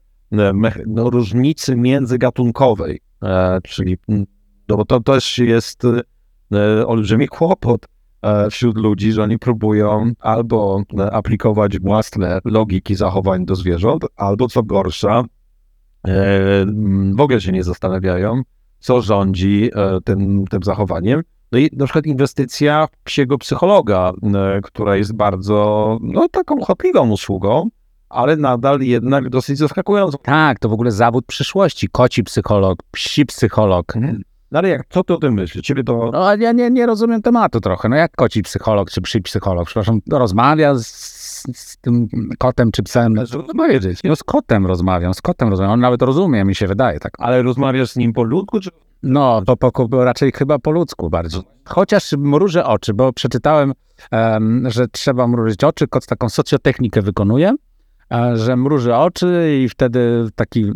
no, 0.87 1.11
różnicy 1.11 1.76
międzygatunkowej, 1.76 3.00
czyli 3.62 3.99
no 4.69 4.76
bo 4.76 4.85
to 4.85 5.00
też 5.00 5.38
jest 5.38 5.83
olbrzymi 6.87 7.29
kłopot 7.29 7.87
wśród 8.50 8.78
ludzi, 8.78 9.12
że 9.12 9.23
oni 9.23 9.38
próbują 9.38 10.12
albo 10.20 10.82
e, 10.99 11.11
aplikować 11.12 11.78
własne 11.78 12.40
logiki 12.44 12.94
zachowań 12.94 13.46
do 13.46 13.56
zwierząt, 13.56 14.04
albo 14.16 14.49
co 14.49 14.62
gorsza, 14.62 15.25
e, 16.08 16.66
w 17.16 17.20
ogóle 17.20 17.40
się 17.40 17.52
nie 17.52 17.64
zastanawiają, 17.64 18.42
co 18.78 19.02
rządzi 19.02 19.70
e, 19.75 20.00
tym, 20.04 20.44
tym 20.46 20.62
zachowaniem. 20.62 21.23
No 21.52 21.58
i 21.58 21.70
na 21.73 21.85
przykład 21.85 22.06
inwestycja 22.06 22.87
w 22.87 23.04
psiego 23.04 23.38
psychologa, 23.38 24.12
e, 24.35 24.61
która 24.62 24.96
jest 24.96 25.12
bardzo, 25.12 25.99
no 26.02 26.28
taką 26.28 26.61
chłopliwą 26.61 27.11
usługą, 27.11 27.68
ale 28.08 28.37
nadal 28.37 28.80
jednak 28.80 29.28
dosyć 29.28 29.58
zaskakującą. 29.58 30.18
Tak, 30.23 30.58
to 30.58 30.68
w 30.68 30.73
ogóle 30.73 30.90
zawód 30.90 31.26
przyszłości. 31.26 31.88
Koci 31.92 32.23
psycholog, 32.23 32.78
psi 32.90 33.26
psycholog. 33.26 33.94
No 34.50 34.59
ale 34.59 34.69
jak, 34.69 34.83
co 34.88 35.05
ty 35.05 35.15
o 35.15 35.17
tym 35.17 35.35
myślisz? 35.35 35.65
Ciebie 35.65 35.85
to... 35.85 36.11
No, 36.12 36.37
ja 36.37 36.53
nie, 36.53 36.71
nie 36.71 36.87
rozumiem 36.87 37.23
tematu 37.23 37.61
trochę. 37.61 37.88
No 37.88 37.97
jak 37.97 38.12
koci 38.17 38.43
psycholog 38.43 38.91
czy 38.91 39.00
psi 39.00 39.23
psycholog? 39.23 39.67
Przepraszam, 39.67 40.00
no, 40.07 40.19
rozmawia 40.19 40.75
z, 40.75 40.87
z 41.57 41.76
tym 41.81 42.09
kotem 42.38 42.71
czy 42.73 42.83
psem. 42.83 43.15
Trudno 43.31 43.55
powiedzieć. 43.55 44.00
No 44.05 44.17
z 44.17 44.23
kotem 44.23 44.67
rozmawiam, 44.67 45.15
z 45.15 45.23
kotem 45.23 45.49
rozmawiam. 45.49 45.73
On 45.73 45.81
nawet 45.81 46.03
rozumie, 46.03 46.45
mi 46.45 46.55
się 46.55 46.67
wydaje 46.67 47.00
tak. 47.00 47.12
Ale 47.19 47.43
rozmawiasz 47.43 47.91
z 47.91 47.97
nim 47.97 48.12
po 48.12 48.23
ludzku, 48.23 48.61
czy 48.61 48.71
No, 49.03 49.43
po, 49.59 49.88
po, 49.88 50.05
raczej 50.05 50.33
chyba 50.33 50.59
po 50.59 50.71
ludzku 50.71 51.11
bardziej. 51.11 51.43
Chociaż 51.65 52.12
mrużę 52.12 52.65
oczy, 52.67 52.95
bo 52.95 53.12
przeczytałem, 53.12 53.73
em, 54.11 54.71
że 54.71 54.88
trzeba 54.88 55.29
mrużyć 55.29 55.65
oczy. 55.65 55.88
Kot 55.88 56.07
taką 56.07 56.29
socjotechnikę 56.29 57.03
wykonuje, 57.03 57.55
że 58.34 58.56
mruży 58.56 58.94
oczy 58.94 59.58
i 59.64 59.68
wtedy 59.68 60.28
taki 60.34 60.72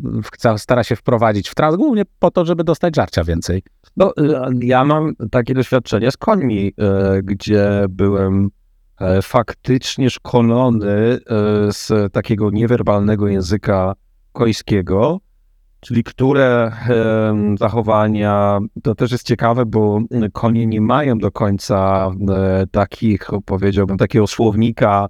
stara 0.56 0.84
się 0.84 0.96
wprowadzić 0.96 1.48
w 1.48 1.54
trans, 1.54 1.76
głównie 1.76 2.02
po 2.18 2.30
to, 2.30 2.44
żeby 2.44 2.64
dostać 2.64 2.96
żarcia 2.96 3.24
więcej. 3.24 3.62
No, 3.96 4.12
e, 4.16 4.50
ja 4.60 4.84
mam 4.84 5.12
takie 5.30 5.54
doświadczenie 5.54 6.10
z 6.10 6.16
końmi, 6.16 6.72
e, 6.78 7.22
gdzie 7.22 7.84
byłem 7.88 8.50
e, 9.00 9.22
faktycznie 9.22 10.10
szkolony 10.10 10.90
e, 10.90 11.18
z 11.72 12.12
takiego 12.12 12.50
niewerbalnego 12.50 13.28
języka 13.28 13.94
końskiego, 14.32 15.20
czyli 15.80 16.04
które 16.04 16.72
zachowania, 17.58 18.58
to 18.82 18.94
też 18.94 19.12
jest 19.12 19.26
ciekawe, 19.26 19.66
bo 19.66 20.00
konie 20.32 20.66
nie 20.66 20.80
mają 20.80 21.18
do 21.18 21.30
końca 21.30 22.10
e, 22.30 22.66
takich, 22.70 23.28
powiedziałbym, 23.46 23.96
takiego 23.98 24.26
słownika, 24.26 25.08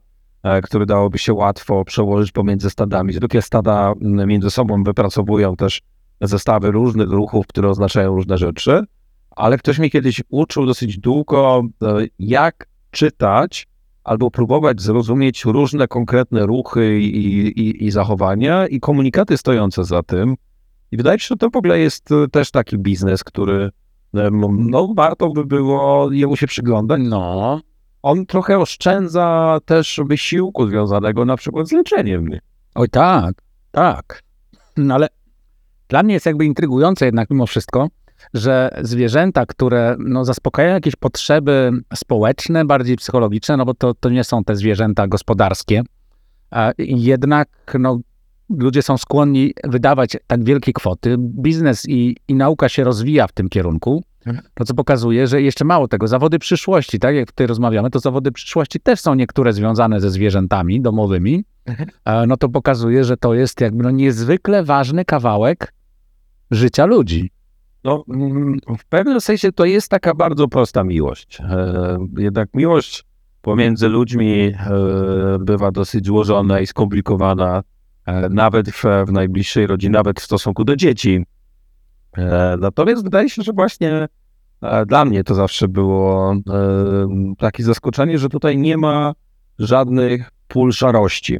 który 0.62 0.86
dałoby 0.86 1.18
się 1.18 1.34
łatwo 1.34 1.84
przełożyć 1.84 2.32
pomiędzy 2.32 2.70
stadami. 2.70 3.12
Zwykle 3.12 3.42
stada 3.42 3.92
między 4.00 4.50
sobą 4.50 4.82
wypracowują 4.82 5.56
też 5.56 5.82
zestawy 6.20 6.70
różnych 6.70 7.10
ruchów, 7.10 7.46
które 7.46 7.68
oznaczają 7.68 8.14
różne 8.14 8.38
rzeczy, 8.38 8.84
ale 9.30 9.58
ktoś 9.58 9.78
mnie 9.78 9.90
kiedyś 9.90 10.22
uczył 10.28 10.66
dosyć 10.66 10.98
długo, 10.98 11.62
e, 11.82 12.06
jak 12.18 12.68
czytać 12.90 13.68
albo 14.04 14.30
próbować 14.30 14.80
zrozumieć 14.80 15.44
różne 15.44 15.88
konkretne 15.88 16.46
ruchy 16.46 17.00
i, 17.00 17.26
i, 17.60 17.84
i 17.84 17.90
zachowania 17.90 18.66
i 18.66 18.80
komunikaty 18.80 19.36
stojące 19.36 19.84
za 19.84 20.02
tym. 20.02 20.34
I 20.92 20.96
wydaje 20.96 21.16
mi 21.16 21.20
się, 21.20 21.26
że 21.28 21.36
to 21.36 21.50
w 21.50 21.56
ogóle 21.56 21.78
jest 21.78 22.12
e, 22.12 22.28
też 22.28 22.50
taki 22.50 22.78
biznes, 22.78 23.24
który 23.24 23.70
e, 24.14 24.30
no, 24.52 24.94
warto 24.96 25.28
by 25.28 25.44
było 25.44 26.12
jemu 26.12 26.36
się 26.36 26.46
przyglądać. 26.46 27.00
No, 27.04 27.60
On 28.02 28.26
trochę 28.26 28.58
oszczędza 28.58 29.58
też 29.64 30.00
wysiłku 30.06 30.66
związanego 30.66 31.24
na 31.24 31.36
przykład 31.36 31.68
z 31.68 31.72
leczeniem. 31.72 32.28
Oj 32.74 32.88
tak, 32.88 33.34
tak. 33.70 34.22
No 34.76 34.94
ale 34.94 35.08
dla 35.88 36.02
mnie 36.02 36.14
jest 36.14 36.26
jakby 36.26 36.44
intrygujące 36.44 37.04
jednak 37.04 37.30
mimo 37.30 37.46
wszystko, 37.46 37.88
że 38.34 38.78
zwierzęta, 38.82 39.46
które 39.46 39.96
no, 39.98 40.24
zaspokajają 40.24 40.74
jakieś 40.74 40.96
potrzeby 40.96 41.70
społeczne, 41.94 42.64
bardziej 42.64 42.96
psychologiczne, 42.96 43.56
no 43.56 43.64
bo 43.64 43.74
to, 43.74 43.94
to 43.94 44.10
nie 44.10 44.24
są 44.24 44.44
te 44.44 44.56
zwierzęta 44.56 45.08
gospodarskie, 45.08 45.82
jednak 46.78 47.48
no, 47.78 48.00
ludzie 48.50 48.82
są 48.82 48.98
skłonni 48.98 49.54
wydawać 49.64 50.16
tak 50.26 50.44
wielkie 50.44 50.72
kwoty. 50.72 51.16
Biznes 51.18 51.88
i, 51.88 52.16
i 52.28 52.34
nauka 52.34 52.68
się 52.68 52.84
rozwija 52.84 53.26
w 53.26 53.32
tym 53.32 53.48
kierunku, 53.48 54.04
to 54.54 54.64
co 54.64 54.74
pokazuje, 54.74 55.26
że 55.26 55.42
jeszcze 55.42 55.64
mało 55.64 55.88
tego, 55.88 56.08
zawody 56.08 56.38
przyszłości, 56.38 56.98
tak 56.98 57.14
jak 57.14 57.26
tutaj 57.26 57.46
rozmawiamy, 57.46 57.90
to 57.90 58.00
zawody 58.00 58.32
przyszłości 58.32 58.80
też 58.80 59.00
są 59.00 59.14
niektóre 59.14 59.52
związane 59.52 60.00
ze 60.00 60.10
zwierzętami 60.10 60.80
domowymi, 60.80 61.44
e, 62.04 62.26
no 62.26 62.36
to 62.36 62.48
pokazuje, 62.48 63.04
że 63.04 63.16
to 63.16 63.34
jest 63.34 63.60
jakby 63.60 63.82
no 63.82 63.90
niezwykle 63.90 64.64
ważny 64.64 65.04
kawałek 65.04 65.74
życia 66.50 66.86
ludzi. 66.86 67.30
No, 67.84 68.04
mm, 68.08 68.58
w 68.78 68.84
pewnym 68.84 69.20
sensie 69.20 69.52
to 69.52 69.64
jest 69.64 69.88
taka 69.88 70.14
bardzo 70.14 70.48
prosta 70.48 70.84
miłość. 70.84 71.40
E, 71.40 71.98
Jednak 72.18 72.48
miłość 72.54 73.04
pomiędzy 73.42 73.88
ludźmi 73.88 74.40
e, 74.42 74.54
bywa 75.40 75.70
dosyć 75.70 76.06
złożona 76.06 76.60
i 76.60 76.66
skomplikowana, 76.66 77.62
nawet 78.30 78.70
w, 78.70 78.84
w 79.06 79.12
najbliższej 79.12 79.66
rodzinie, 79.66 79.92
nawet 79.92 80.20
w 80.20 80.24
stosunku 80.24 80.64
do 80.64 80.76
dzieci. 80.76 81.24
E, 82.16 82.56
Natomiast 82.60 83.04
wydaje 83.04 83.30
się, 83.30 83.42
że 83.42 83.52
właśnie 83.52 84.08
e, 84.62 84.86
dla 84.86 85.04
mnie 85.04 85.24
to 85.24 85.34
zawsze 85.34 85.68
było 85.68 86.32
e, 86.32 87.34
takie 87.38 87.62
zaskoczenie, 87.64 88.18
że 88.18 88.28
tutaj 88.28 88.58
nie 88.58 88.76
ma 88.76 89.14
żadnych 89.58 90.30
pól 90.48 90.72
szarości. 90.72 91.38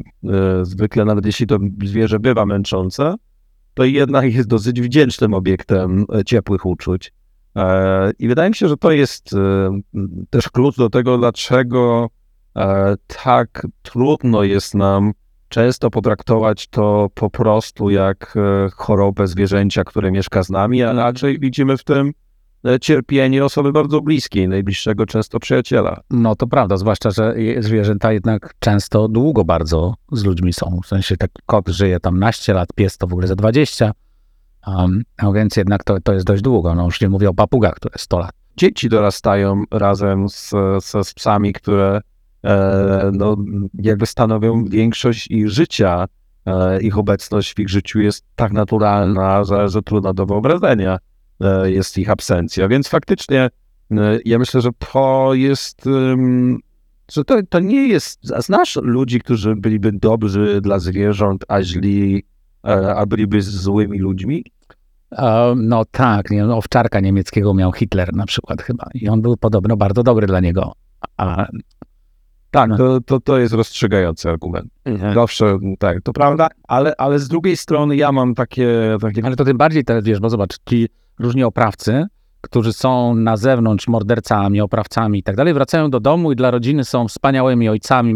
Zwykle 0.63 1.05
nawet 1.05 1.27
jeśli 1.27 1.47
to 1.47 1.59
zwierzę 1.85 2.19
bywa 2.19 2.47
męczące, 2.47 3.15
to 3.75 3.85
jednak 3.85 4.35
jest 4.35 4.49
dosyć 4.49 4.81
wdzięcznym 4.81 5.35
obiektem 5.35 6.07
ciepłych 6.27 6.67
uczuć. 6.67 7.13
I 8.19 8.29
wydaje 8.29 8.51
mi 8.51 8.57
się, 8.57 8.69
że 8.69 8.77
to 8.77 8.91
jest 8.91 9.31
też 10.31 10.49
klucz 10.49 10.77
do 10.77 10.91
tego, 10.91 11.19
dlaczego 11.19 12.09
tak 13.25 13.67
trudno 13.83 14.43
jest 14.43 14.75
nam 14.75 15.13
często 15.51 15.91
potraktować 15.91 16.69
to 16.69 17.09
po 17.15 17.31
prostu 17.31 17.91
jak 17.91 18.35
e, 18.37 18.69
chorobę 18.71 19.27
zwierzęcia, 19.27 19.85
które 19.85 20.11
mieszka 20.11 20.43
z 20.43 20.51
nami, 20.51 20.83
a 20.83 20.93
raczej 20.93 21.39
widzimy 21.39 21.77
w 21.77 21.85
tym 21.85 22.13
e, 22.65 22.81
cierpienie 22.81 23.45
osoby 23.45 23.73
bardzo 23.73 24.01
bliskiej, 24.01 24.49
najbliższego 24.49 25.07
często 25.07 25.41
przyjaciela. 25.41 26.01
No 26.11 26.37
to 26.37 26.47
prawda, 26.47 26.77
zwłaszcza, 26.77 27.11
że 27.11 27.35
zwierzęta 27.59 28.13
jednak 28.13 28.55
często 28.59 29.09
długo 29.09 29.45
bardzo 29.45 29.95
z 30.13 30.25
ludźmi 30.25 30.53
są. 30.53 30.81
W 30.85 30.87
sensie 30.87 31.17
taki 31.17 31.43
kot 31.47 31.69
żyje 31.69 32.01
tam 32.01 32.19
naście 32.19 32.53
lat, 32.53 32.69
pies 32.75 32.99
to 32.99 33.07
w 33.07 33.13
ogóle 33.13 33.27
za 33.27 33.37
20, 33.37 33.93
um, 34.67 35.03
a 35.17 35.33
więc 35.33 35.57
jednak 35.57 35.85
to, 35.85 36.01
to 36.01 36.13
jest 36.13 36.27
dość 36.27 36.43
długo. 36.43 36.75
No 36.75 36.85
już 36.85 37.01
nie 37.01 37.09
mówię 37.09 37.29
o 37.29 37.35
papugach, 37.35 37.75
które 37.75 37.95
100 37.99 38.19
lat. 38.19 38.33
dzieci 38.57 38.89
dorastają 38.89 39.65
razem 39.71 40.29
z, 40.29 40.51
z, 40.81 41.09
z 41.09 41.15
psami, 41.15 41.53
które 41.53 42.01
no, 43.13 43.37
jakby 43.75 44.07
stanowią 44.07 44.65
większość 44.65 45.31
ich 45.31 45.51
życia. 45.51 46.07
E, 46.47 46.83
ich 46.83 46.99
obecność 46.99 47.55
w 47.55 47.59
ich 47.59 47.69
życiu 47.69 48.01
jest 48.01 48.25
tak 48.35 48.53
naturalna, 48.53 49.45
że, 49.45 49.69
że 49.69 49.83
trudno 49.83 50.15
do 50.15 50.27
wyobrażenia 50.27 50.99
e, 51.41 51.71
jest 51.71 51.99
ich 51.99 52.11
absencja. 52.11 52.69
Więc 52.69 52.89
faktycznie 52.89 53.51
e, 53.91 54.19
ja 54.25 54.39
myślę, 54.39 54.61
że 54.61 54.71
to 54.93 55.35
jest, 55.35 55.85
że 57.13 57.25
to, 57.25 57.41
to 57.49 57.61
nie 57.61 57.89
jest, 57.89 58.21
znasz 58.39 58.77
ludzi, 58.83 59.21
którzy 59.21 59.57
byliby 59.57 59.93
dobrzy 59.93 60.61
dla 60.61 60.79
zwierząt, 60.79 61.45
a 61.49 61.63
źli, 61.63 62.25
e, 62.67 62.95
a 62.95 63.07
byliby 63.07 63.43
złymi 63.43 63.99
ludźmi? 63.99 64.45
E, 65.13 65.55
no 65.57 65.85
tak, 65.85 66.31
nie, 66.31 66.45
no, 66.45 66.57
owczarka 66.57 67.01
niemieckiego 67.01 67.55
miał 67.55 67.73
Hitler 67.73 68.15
na 68.15 68.27
przykład 68.27 68.63
chyba 68.63 68.87
i 68.95 69.09
on 69.09 69.23
był 69.23 69.37
podobno 69.37 69.77
bardzo 69.77 70.03
dobry 70.03 70.27
dla 70.27 70.41
niego. 70.41 70.73
A, 71.17 71.47
Tak, 72.51 72.71
No. 72.71 72.77
to, 72.77 73.01
to, 73.01 73.21
to 73.21 73.39
jest 73.39 73.55
rozstrzygający 73.55 74.31
argument. 74.31 74.73
Zawsze 75.15 75.59
tak, 75.79 76.03
to 76.03 76.13
prawda, 76.13 76.49
ale, 76.69 76.95
ale 76.99 77.19
z 77.19 77.29
drugiej 77.29 77.57
strony 77.57 77.97
ja 77.97 78.13
mam 78.13 78.35
takie, 78.35 78.97
takie 79.01 79.25
ale 79.25 79.37
to 79.37 79.45
tym 79.45 79.57
bardziej 79.59 79.85
teraz, 79.85 80.05
wiesz, 80.05 80.21
bo 80.21 80.31
zobacz, 80.31 80.57
ci 80.69 80.89
różni 81.19 81.45
oprawcy, 81.45 82.07
którzy 82.41 82.73
są 82.73 83.15
na 83.15 83.37
zewnątrz 83.37 83.89
mordercami, 83.89 84.61
oprawcami 84.61 85.19
i 85.19 85.23
tak 85.23 85.37
dalej, 85.37 85.55
wracają 85.55 85.91
do 85.91 86.01
domu 86.01 86.33
i 86.33 86.37
dla 86.37 86.51
rodziny 86.51 86.85
są 86.85 87.09
wspaniałymi 87.09 87.69
ojcami, 87.69 88.15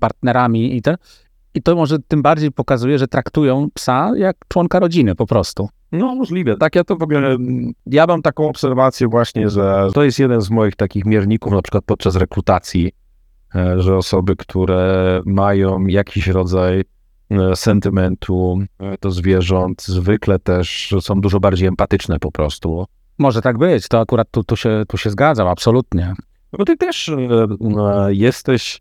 partnerami 0.00 0.76
i 0.76 0.82
ten. 0.82 0.96
I 1.54 1.62
to 1.62 1.76
może 1.76 1.98
tym 2.08 2.22
bardziej 2.22 2.52
pokazuje, 2.52 2.98
że 2.98 3.08
traktują 3.08 3.68
psa 3.74 4.10
jak 4.16 4.36
członka 4.48 4.80
rodziny 4.80 5.14
po 5.14 5.26
prostu. 5.26 5.68
No 5.92 6.14
możliwe. 6.14 6.56
Tak 6.56 6.74
ja 6.74 6.84
to 6.84 6.96
w 6.96 7.02
ogóle, 7.02 7.28
mm, 7.28 7.72
ja 7.86 8.06
mam 8.06 8.22
taką 8.22 8.48
obserwację 8.48 9.08
właśnie, 9.08 9.50
że 9.50 9.88
to 9.94 10.04
jest 10.04 10.18
jeden 10.18 10.40
z 10.40 10.50
moich 10.50 10.76
takich 10.76 11.04
mierników, 11.04 11.52
na 11.52 11.62
przykład 11.62 11.84
podczas 11.84 12.16
rekrutacji, 12.16 12.92
że 13.76 13.96
osoby, 13.96 14.36
które 14.36 15.20
mają 15.26 15.86
jakiś 15.86 16.26
rodzaj 16.26 16.84
e, 17.30 17.56
sentymentu 17.56 18.58
e, 18.78 18.96
do 19.00 19.10
zwierząt, 19.10 19.82
zwykle 19.82 20.38
też 20.38 20.94
są 21.00 21.20
dużo 21.20 21.40
bardziej 21.40 21.68
empatyczne 21.68 22.18
po 22.18 22.32
prostu. 22.32 22.86
Może 23.18 23.42
tak 23.42 23.58
być, 23.58 23.88
to 23.88 24.00
akurat 24.00 24.30
tu, 24.30 24.44
tu, 24.44 24.56
się, 24.56 24.82
tu 24.88 24.96
się 24.96 25.10
zgadzam, 25.10 25.48
absolutnie. 25.48 26.14
Bo 26.52 26.64
ty 26.64 26.76
też 26.76 27.08
e, 27.08 27.14
e, 27.14 28.14
jesteś 28.14 28.80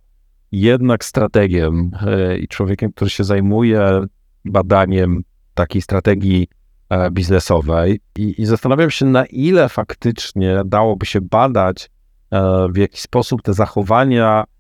jednak 0.51 1.05
strategiem 1.05 1.91
e, 2.07 2.37
i 2.37 2.47
człowiekiem, 2.47 2.91
który 2.91 3.09
się 3.09 3.23
zajmuje 3.23 4.01
badaniem 4.45 5.23
takiej 5.53 5.81
strategii 5.81 6.47
e, 6.89 7.11
biznesowej 7.11 7.99
i, 8.17 8.41
i 8.41 8.45
zastanawiam 8.45 8.89
się, 8.91 9.05
na 9.05 9.25
ile 9.25 9.69
faktycznie 9.69 10.61
dałoby 10.65 11.05
się 11.05 11.21
badać 11.21 11.89
e, 12.31 12.67
w 12.71 12.77
jaki 12.77 13.01
sposób 13.01 13.41
te 13.41 13.53
zachowania 13.53 14.43
e, 14.43 14.56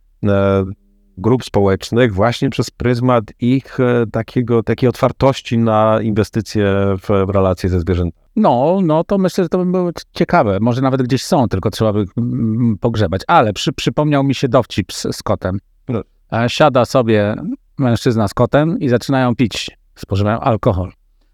grup 1.17 1.43
społecznych 1.43 2.13
właśnie 2.13 2.49
przez 2.49 2.71
pryzmat 2.71 3.23
ich 3.39 3.79
e, 3.79 4.05
takiego, 4.11 4.63
takiej 4.63 4.89
otwartości 4.89 5.57
na 5.57 6.01
inwestycje 6.01 6.65
w, 6.97 7.25
w 7.27 7.29
relacje 7.29 7.69
ze 7.69 7.79
zwierzętami. 7.79 8.23
No, 8.35 8.79
no 8.83 9.03
to 9.03 9.17
myślę, 9.17 9.43
że 9.43 9.49
to 9.49 9.57
by 9.57 9.65
było 9.65 9.89
ciekawe. 10.13 10.57
Może 10.61 10.81
nawet 10.81 11.01
gdzieś 11.01 11.23
są, 11.23 11.47
tylko 11.47 11.69
trzeba 11.69 11.93
by 11.93 12.05
mm, 12.17 12.77
pogrzebać. 12.77 13.21
Ale 13.27 13.53
przy, 13.53 13.73
przypomniał 13.73 14.23
mi 14.23 14.35
się 14.35 14.47
dowcip 14.47 14.93
z, 14.93 15.07
z 15.11 15.23
kotem. 15.23 15.59
No. 15.89 16.01
E, 16.33 16.49
Siada 16.49 16.85
sobie 16.85 17.35
mężczyzna 17.77 18.27
z 18.27 18.33
kotem 18.33 18.79
i 18.79 18.89
zaczynają 18.89 19.35
pić, 19.35 19.77
spożywają 19.95 20.39
alkohol. 20.39 20.91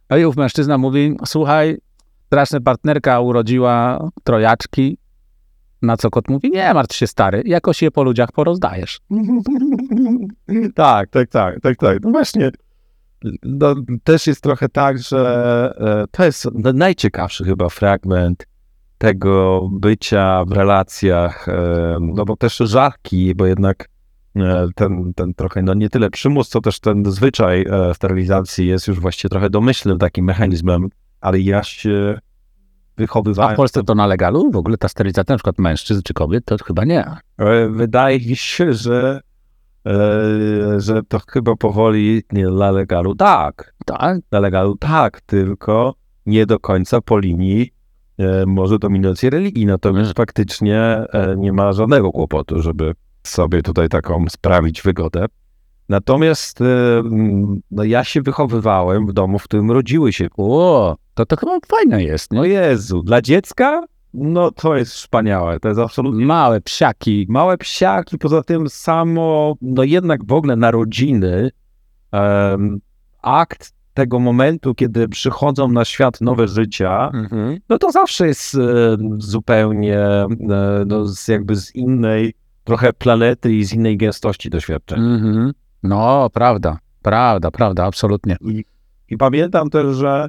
No 0.10 0.18
i 0.18 0.26
ów 0.26 0.38
mężczyzna 0.38 0.78
mówi, 0.78 1.18
słuchaj, 1.26 1.78
straszna 2.26 2.62
partnerka 2.62 3.20
urodziła 3.20 4.10
trojaczki. 4.24 4.98
Na 5.84 5.98
co 5.98 6.10
kot 6.10 6.30
mówi, 6.30 6.52
nie 6.52 6.74
martw 6.74 6.96
się 6.96 7.08
stary, 7.08 7.44
jakoś 7.46 7.82
je 7.82 7.92
po 7.92 8.04
ludziach 8.04 8.32
porozdajesz. 8.32 9.00
tak, 10.76 11.10
tak, 11.10 11.30
tak, 11.30 11.60
tak, 11.62 11.78
tak. 11.78 11.98
No 12.02 12.12
właśnie. 12.12 12.52
No, 13.44 13.76
też 14.04 14.28
jest 14.28 14.44
trochę 14.44 14.70
tak, 14.70 15.00
że 15.00 15.74
e, 15.78 16.08
to 16.12 16.26
jest 16.26 16.46
najciekawszy 16.74 17.46
chyba 17.46 17.70
fragment 17.70 18.48
tego 18.98 19.68
bycia 19.72 20.46
w 20.46 20.52
relacjach, 20.52 21.50
e, 21.50 21.98
no 22.02 22.26
bo 22.26 22.36
też 22.36 22.58
żarki, 22.58 23.36
bo 23.36 23.46
jednak 23.46 23.90
e, 24.36 24.68
ten, 24.76 25.14
ten 25.14 25.34
trochę, 25.34 25.62
no 25.62 25.74
nie 25.74 25.90
tyle 25.90 26.10
przymus, 26.10 26.50
co 26.50 26.62
też 26.62 26.80
ten 26.80 27.12
zwyczaj 27.12 27.66
sterylizacji 27.94 28.68
jest 28.68 28.88
już 28.88 29.00
właściwie 29.00 29.30
trochę 29.30 29.50
domyślnym 29.50 30.00
takim 30.00 30.26
mechanizmem, 30.26 30.90
ale 31.22 31.40
ja 31.40 31.64
się 31.64 32.20
A 32.98 33.02
wychowywałem 33.02 33.54
w 33.54 33.58
Polsce 33.58 33.84
to 33.84 33.96
na 33.96 34.08
legalu? 34.08 34.52
W 34.52 34.56
ogóle 34.56 34.78
ta 34.78 34.88
sterylizacja 34.88 35.34
na 35.34 35.38
przykład 35.38 35.60
mężczyzn 35.60 36.02
czy 36.04 36.14
kobiet, 36.14 36.46
to 36.46 36.58
chyba 36.66 36.86
nie. 36.86 37.06
E, 37.38 37.70
Wydaje 37.70 38.20
mi 38.20 38.36
się, 38.36 38.74
że, 38.74 39.22
e, 39.88 39.92
że 40.78 41.04
to 41.08 41.20
chyba 41.28 41.56
powoli 41.56 42.24
nie 42.32 42.48
dla 42.48 42.72
legalu. 42.72 43.16
Tak, 43.16 43.74
Tak? 43.86 44.20
dla 44.32 44.40
legalu 44.40 44.78
tak, 44.78 45.22
tylko 45.22 45.96
nie 46.26 46.46
do 46.46 46.60
końca 46.60 47.02
po 47.02 47.20
linii 47.20 47.74
e, 48.18 48.46
może 48.46 48.80
dominacji 48.80 49.30
religii. 49.30 49.66
Natomiast 49.66 50.14
faktycznie 50.18 50.80
e, 50.82 51.36
nie 51.38 51.54
ma 51.54 51.74
żadnego 51.74 52.12
kłopotu, 52.12 52.62
żeby 52.62 52.94
sobie 53.24 53.62
tutaj 53.62 53.90
taką 53.90 54.26
sprawić 54.30 54.82
wygodę. 54.82 55.26
Natomiast 55.90 56.60
m, 56.62 57.60
no 57.72 57.84
ja 57.84 58.04
się 58.04 58.22
wychowywałem 58.22 59.08
w 59.08 59.14
domu, 59.14 59.40
w 59.40 59.44
którym 59.44 59.72
rodziły 59.72 60.14
się. 60.14 60.28
O, 60.38 60.96
to 61.14 61.26
to 61.26 61.36
chyba 61.36 61.58
fajne 61.68 62.04
jest, 62.04 62.32
No 62.32 62.44
nie? 62.46 62.50
Jezu, 62.52 63.04
dla 63.04 63.22
dziecka? 63.22 63.84
No 64.14 64.52
to 64.52 64.76
jest 64.76 64.92
wspaniałe. 64.94 65.60
To 65.60 65.68
jest 65.68 65.80
absolutnie 65.80 66.26
Małe 66.26 66.62
psiaki. 66.62 67.26
małe 67.30 67.58
psiaki, 67.58 68.18
poza 68.18 68.44
tym 68.44 68.70
samo, 68.70 69.56
no 69.62 69.84
jednak 69.84 70.26
w 70.28 70.34
ogóle 70.34 70.56
narodziny, 70.56 71.50
em, 72.12 72.80
akt 73.22 73.72
tego 73.94 74.20
momentu, 74.20 74.76
kiedy 74.76 75.08
przychodzą 75.10 75.68
na 75.68 75.86
świat 75.86 76.22
nowe 76.22 76.48
życia, 76.48 77.12
Mhm. 77.14 77.58
no 77.70 77.78
to 77.78 77.92
zawsze 77.92 78.28
jest 78.28 78.56
e, 78.56 78.60
zupełnie 79.18 80.00
e, 80.00 80.28
no, 80.86 81.06
z, 81.06 81.28
jakby 81.28 81.56
z 81.56 81.76
innej 81.76 82.34
trochę 82.64 82.94
planety 82.94 83.54
i 83.54 83.64
z 83.66 83.74
innej 83.74 83.98
gęstości 83.98 84.50
doświadczeń. 84.50 85.00
Mhm. 85.00 85.52
No, 85.84 86.30
prawda, 86.30 86.78
prawda, 87.02 87.52
prawda, 87.52 87.86
absolutnie. 87.86 88.38
I, 88.42 88.66
I 89.10 89.18
pamiętam 89.18 89.70
też, 89.70 89.96
że 89.96 90.28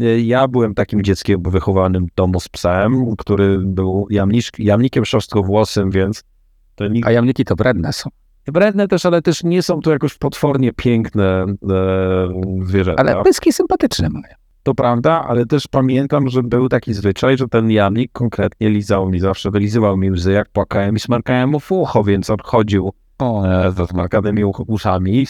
e, 0.00 0.20
ja 0.20 0.48
byłem 0.48 0.74
takim 0.74 1.02
dzieckiem 1.02 1.42
wychowanym 1.42 2.06
w 2.06 2.14
domu 2.14 2.40
z 2.40 2.48
psem, 2.48 3.16
który 3.16 3.58
był 3.58 4.06
jamnisz, 4.10 4.50
jamnikiem 4.58 5.04
szorstkowłosym, 5.04 5.90
więc 5.90 6.24
A 7.04 7.12
jamniki 7.12 7.44
to 7.44 7.54
wredne 7.56 7.92
są. 7.92 8.10
Wredne 8.46 8.88
też, 8.88 9.06
ale 9.06 9.22
też 9.22 9.44
nie 9.44 9.62
są 9.62 9.80
to 9.80 9.90
jakoś 9.90 10.18
potwornie 10.18 10.72
piękne 10.72 11.46
e, 11.70 12.66
zwierzęta. 12.66 13.02
Ale 13.02 13.22
pyski 13.22 13.52
sympatyczne 13.52 14.08
mają. 14.08 14.34
To 14.62 14.74
prawda, 14.74 15.24
ale 15.28 15.46
też 15.46 15.66
pamiętam, 15.66 16.28
że 16.28 16.42
był 16.42 16.68
taki 16.68 16.94
zwyczaj, 16.94 17.38
że 17.38 17.48
ten 17.48 17.70
jamnik 17.70 18.12
konkretnie 18.12 18.70
lizał 18.70 19.10
mi, 19.10 19.20
zawsze 19.20 19.50
wylizywał 19.50 19.96
mi 19.96 20.10
łzy, 20.10 20.32
jak 20.32 20.48
płakałem 20.48 20.96
i 20.96 21.00
smarkałem 21.00 21.50
mu 21.50 21.60
w 21.60 21.72
ucho, 21.72 22.04
więc 22.04 22.30
on 22.30 22.36
chodził 22.44 22.92
O, 23.18 23.46
e, 23.46 23.72
ze 23.72 23.86
smarkanymi 23.86 24.44
uch- 24.44 24.64
uszami. 24.66 25.26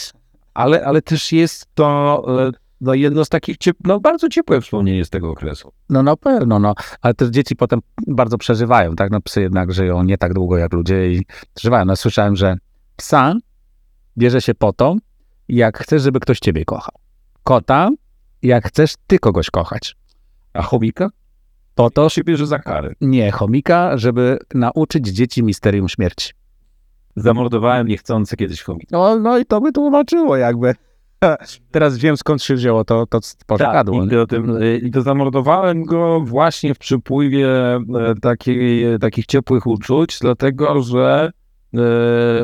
Ale, 0.54 0.84
ale 0.86 1.02
też 1.02 1.32
jest 1.32 1.66
to 1.74 2.24
e, 2.48 2.50
no, 2.80 2.94
jedno 2.94 3.24
z 3.24 3.28
takich 3.28 3.56
ciep- 3.58 3.74
no, 3.84 4.00
bardzo 4.00 4.28
ciepłe 4.28 4.60
wspomnienie 4.60 5.04
z 5.04 5.10
tego 5.10 5.30
okresu. 5.30 5.72
no 5.90 6.02
na 6.02 6.16
pewno, 6.16 6.58
no. 6.58 6.74
Ale 7.00 7.14
też 7.14 7.28
dzieci 7.28 7.56
potem 7.56 7.80
bardzo 8.06 8.38
przeżywają, 8.38 8.96
tak? 8.96 9.10
No 9.10 9.20
psy 9.20 9.40
jednak 9.40 9.72
żyją 9.72 10.02
nie 10.02 10.18
tak 10.18 10.34
długo 10.34 10.56
jak 10.56 10.72
ludzie 10.72 11.12
i 11.12 11.26
przeżywają. 11.54 11.84
No 11.84 11.96
słyszałem, 11.96 12.36
że 12.36 12.56
psa 12.96 13.34
bierze 14.18 14.40
się 14.40 14.54
po 14.54 14.72
to, 14.72 14.96
jak 15.48 15.78
chcesz, 15.78 16.02
żeby 16.02 16.20
ktoś 16.20 16.38
ciebie 16.38 16.64
kochał. 16.64 16.94
Kota, 17.42 17.88
jak 18.42 18.68
chcesz 18.68 18.94
ty 19.06 19.18
kogoś 19.18 19.50
kochać. 19.50 19.96
A 20.52 20.62
chomika? 20.62 21.08
Po 21.74 21.90
To 21.90 22.08
się 22.08 22.24
bierze 22.24 22.46
za 22.46 22.58
karę. 22.58 22.92
nie, 23.00 23.30
chomika, 23.30 23.96
żeby 23.98 24.38
nauczyć 24.54 25.06
dzieci 25.08 25.42
misterium 25.42 25.88
śmierci. 25.88 26.32
Zamordowałem 27.20 27.88
niechcący 27.88 28.36
kiedyś 28.36 28.62
chomika. 28.62 28.96
No, 28.96 29.18
no 29.18 29.38
i 29.38 29.44
to 29.44 29.60
by 29.60 29.72
tłumaczyło 29.72 30.36
jakby. 30.36 30.74
Teraz 31.70 31.98
wiem 31.98 32.16
skąd 32.16 32.42
się 32.42 32.54
wzięło 32.54 32.84
to, 32.84 33.06
to 33.06 33.20
pożegadło. 33.46 34.00
Tak, 34.00 34.06
i, 34.06 34.10
to 34.10 34.26
tym, 34.26 34.62
y, 34.62 34.78
I 34.78 34.90
to 34.90 35.02
zamordowałem 35.02 35.84
go 35.84 36.20
właśnie 36.20 36.74
w 36.74 36.78
przypływie 36.78 37.48
e, 37.76 37.80
takiej, 38.22 38.98
takich 38.98 39.26
ciepłych 39.26 39.66
uczuć, 39.66 40.18
dlatego 40.20 40.82
że 40.82 41.30
e, 41.74 41.80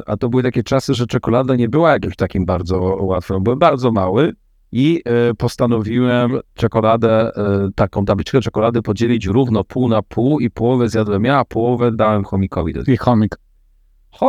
a 0.07 0.17
to 0.17 0.29
były 0.29 0.43
takie 0.43 0.63
czasy, 0.63 0.95
że 0.95 1.07
czekolada 1.07 1.57
nie 1.57 1.69
była 1.69 1.93
jakimś 1.93 2.17
takim 2.17 2.47
bardzo 2.47 2.81
łatwym, 2.81 3.43
byłem 3.43 3.59
bardzo 3.59 3.93
mały 3.93 4.33
i 4.75 5.03
e, 5.05 5.35
postanowiłem 5.35 6.41
czekoladę, 6.55 7.37
e, 7.37 7.69
taką 7.75 8.05
tabliczkę 8.05 8.41
czekolady 8.41 8.83
podzielić 8.83 9.27
równo 9.27 9.65
pół 9.65 9.89
na 9.89 10.03
pół 10.03 10.41
i 10.41 10.51
połowę 10.51 10.89
zjadłem 10.89 11.25
ja, 11.25 11.39
a 11.39 11.45
połowę 11.45 11.93
dałem 11.93 12.25
chomikowi. 12.25 12.75
I 12.87 12.97
chomik 12.97 13.37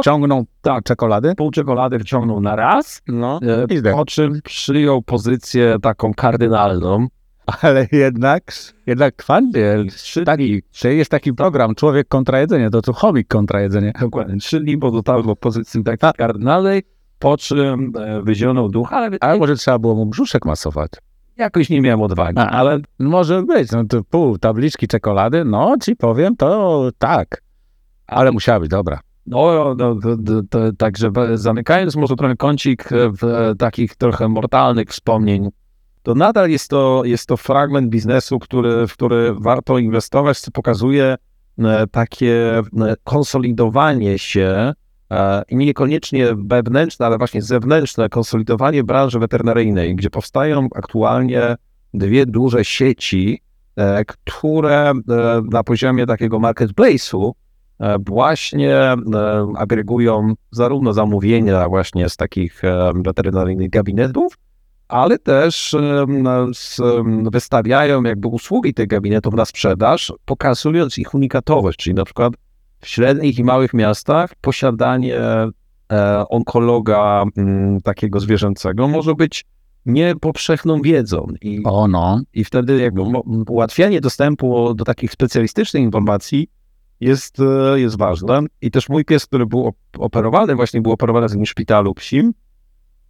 ciągnął 0.04 0.46
tak, 0.62 0.84
czekolady. 0.84 1.36
pół 1.36 1.52
czekolady 1.52 2.00
wciągnął 2.00 2.42
na 2.42 2.56
raz, 2.56 3.02
No, 3.08 3.40
e, 3.84 3.92
po 3.92 4.06
czym 4.06 4.40
przyjął 4.44 5.02
pozycję 5.02 5.78
taką 5.82 6.14
kardynalną, 6.14 7.08
Ale 7.62 7.88
jednak, 7.92 8.44
jednak 8.86 9.16
twardy. 9.16 9.86
Trzy 9.90 10.24
Taki, 10.24 10.64
to 10.82 10.88
jest 10.88 11.12
taki 11.12 11.34
program 11.34 11.76
Człowiek 11.76 12.08
kontra 12.08 12.40
jedzenie, 12.40 12.70
to 12.70 12.82
tu 12.82 12.94
chomik 12.94 13.28
kontra 13.28 13.62
jedzenie. 13.62 13.94
Dokładnie. 14.00 14.38
Trzy 14.38 14.60
dni 14.60 14.78
pozostały 14.78 15.24
w 15.24 15.36
pozycji 15.36 15.84
takiej 15.84 16.12
kardynalnej, 16.18 16.84
po 17.20 17.38
czym 17.38 17.94
e, 18.00 18.22
wyzionął 18.22 18.70
duch, 18.70 18.94
ale 18.94 19.18
Ale 19.20 19.40
może 19.40 19.56
trzeba 19.56 19.80
było 19.80 19.96
mu 19.96 20.06
brzuszek 20.06 20.46
masować. 20.46 20.92
jakoś 21.38 21.70
nie 21.70 21.82
miałem 21.82 22.02
odwagi. 22.02 22.40
A, 22.40 22.50
Ale 22.50 22.80
Może 23.00 23.44
być, 23.44 23.72
no 23.72 23.86
to 23.86 24.04
pół 24.04 24.38
tabliczki 24.38 24.88
czekolady, 24.88 25.46
no 25.46 25.76
ci 25.82 25.96
powiem, 25.96 26.36
to 26.36 26.90
tak. 26.98 27.42
Ale 28.08 28.32
musiała 28.32 28.60
być 28.60 28.70
dobra. 28.70 29.00
No, 29.26 29.76
no 29.76 29.96
to, 29.96 30.18
to, 30.26 30.42
to, 30.50 30.74
także 30.74 31.12
zamykając 31.34 31.96
może 31.96 32.16
trochę 32.16 32.36
kącik 32.36 32.90
w 32.92 33.24
e, 33.24 33.56
takich 33.56 33.96
trochę 33.96 34.28
mortalnych 34.28 34.90
wspomnień, 34.90 35.50
to 36.06 36.16
nadal 36.16 36.50
jest 36.50 36.70
to, 36.70 37.02
jest 37.06 37.28
to 37.28 37.38
fragment 37.38 37.90
biznesu, 37.90 38.40
który, 38.40 38.88
w 38.88 38.94
który 38.94 39.36
warto 39.40 39.78
inwestować, 39.78 40.40
co 40.40 40.52
pokazuje 40.52 41.16
e, 41.60 41.88
takie 41.88 42.60
e, 42.60 42.64
konsolidowanie 43.04 44.20
się 44.20 44.74
e, 45.12 45.44
i 45.50 45.56
niekoniecznie 45.56 46.28
wewnętrzne, 46.46 47.06
ale 47.06 47.18
właśnie 47.18 47.42
zewnętrzne 47.42 48.10
konsolidowanie 48.10 48.84
branży 48.84 49.20
weterynaryjnej, 49.20 49.96
gdzie 49.96 50.10
powstają 50.10 50.68
aktualnie 50.76 51.56
dwie 51.94 52.26
duże 52.26 52.66
sieci, 52.66 53.42
e, 53.76 54.06
które 54.06 54.92
e, 54.92 54.94
na 55.52 55.64
poziomie 55.64 56.06
takiego 56.06 56.40
marketplace'u 56.40 57.32
e, 57.32 57.34
właśnie 58.00 58.76
e, 58.76 58.98
agregują 59.58 60.34
zarówno 60.52 60.94
zamówienia 60.94 61.70
właśnie 61.70 62.10
z 62.10 62.18
takich 62.18 62.64
e, 62.64 62.92
weterynaryjnych 62.96 63.70
gabinetów, 63.70 64.38
ale 64.88 65.20
też 65.20 65.74
e, 65.74 66.06
wystawiają 67.32 68.04
jakby 68.04 68.28
usługi 68.28 68.74
tych 68.74 68.88
gabinetów 68.88 69.34
na 69.34 69.46
sprzedaż, 69.46 70.14
pokazując 70.26 70.98
ich 70.98 71.14
unikatowość, 71.14 71.78
czyli 71.80 71.94
na 71.94 72.06
przykład 72.06 72.34
w 72.80 72.88
średnich 72.88 73.40
i 73.40 73.44
małych 73.44 73.74
miastach 73.74 74.36
posiadanie 74.42 75.18
e, 75.18 75.50
onkologa 76.30 77.24
takiego 77.84 78.20
zwierzęcego 78.20 78.88
może 78.88 79.16
być 79.16 79.46
niepowszechną 79.86 80.82
wiedzą 80.82 81.28
i, 81.42 81.62
O 81.64 81.88
no, 81.88 82.22
i 82.34 82.44
wtedy 82.44 82.82
jakby 82.82 83.02
ułatwianie 83.48 84.02
dostępu 84.02 84.74
do 84.74 84.84
takich 84.84 85.12
specjalistycznych 85.12 85.84
informacji 85.84 86.50
jest, 87.00 87.40
e, 87.40 87.80
jest 87.80 87.98
ważne. 87.98 88.42
I 88.62 88.72
też 88.72 88.90
mój 88.90 89.06
pies, 89.06 89.26
który 89.26 89.46
był 89.46 89.70
op- 89.70 90.00
operowany, 90.00 90.56
właśnie 90.56 90.82
był 90.82 90.92
operowany 90.92 91.28
w 91.28 91.32
takim 91.32 91.46
szpitalu 91.46 91.94
psim. 91.94 92.34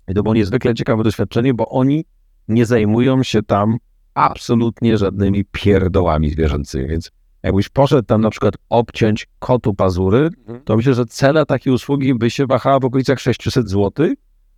I 0.07 0.13
to 0.13 0.23
było 0.23 0.35
niezwykle 0.35 0.73
ciekawe 0.73 1.03
doświadczenie, 1.03 1.53
bo 1.53 1.69
oni 1.69 2.05
nie 2.47 2.65
zajmują 2.65 3.23
się 3.23 3.43
tam 3.43 3.77
absolutnie 4.13 4.97
żadnymi 4.97 5.45
pierdołami 5.51 6.29
zwierzęcymi. 6.29 6.87
Więc 6.87 7.11
jakbyś 7.43 7.69
poszedł 7.69 8.05
tam 8.05 8.21
na 8.21 8.29
przykład 8.29 8.53
obciąć 8.69 9.27
kotu 9.39 9.73
pazury, 9.73 10.29
to 10.65 10.75
myślę, 10.77 10.93
że 10.93 11.05
cena 11.05 11.45
takiej 11.45 11.73
usługi 11.73 12.15
by 12.15 12.29
się 12.29 12.45
wahała 12.45 12.79
w 12.79 12.85
okolicach 12.85 13.19
600 13.19 13.69
zł, 13.69 14.07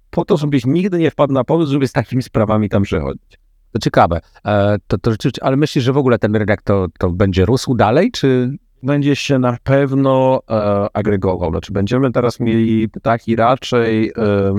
po 0.09 0.25
to, 0.25 0.37
żebyś 0.37 0.65
nigdy 0.65 0.99
nie 0.99 1.11
wpadł 1.11 1.33
na 1.33 1.43
pomysł, 1.43 1.71
żeby 1.71 1.87
z 1.87 1.91
takimi 1.91 2.23
sprawami 2.23 2.69
tam 2.69 2.83
przychodzić. 2.83 3.39
to 3.71 3.79
ciekawe. 3.79 4.19
E, 4.45 4.77
to, 4.87 4.97
to 4.97 5.11
ale 5.41 5.57
myślisz, 5.57 5.83
że 5.83 5.93
w 5.93 5.97
ogóle 5.97 6.19
ten 6.19 6.35
rynek 6.35 6.61
to, 6.61 6.87
to 6.99 7.09
będzie 7.09 7.45
rósł 7.45 7.75
dalej, 7.75 8.11
czy... 8.11 8.57
będzie 8.83 9.15
się 9.15 9.39
na 9.39 9.57
pewno 9.63 10.41
e, 10.49 10.87
agregował. 10.93 11.51
Znaczy 11.51 11.73
będziemy 11.73 12.11
teraz 12.11 12.39
mieli 12.39 12.89
taki 13.01 13.35
raczej 13.35 14.09
e, 14.09 14.11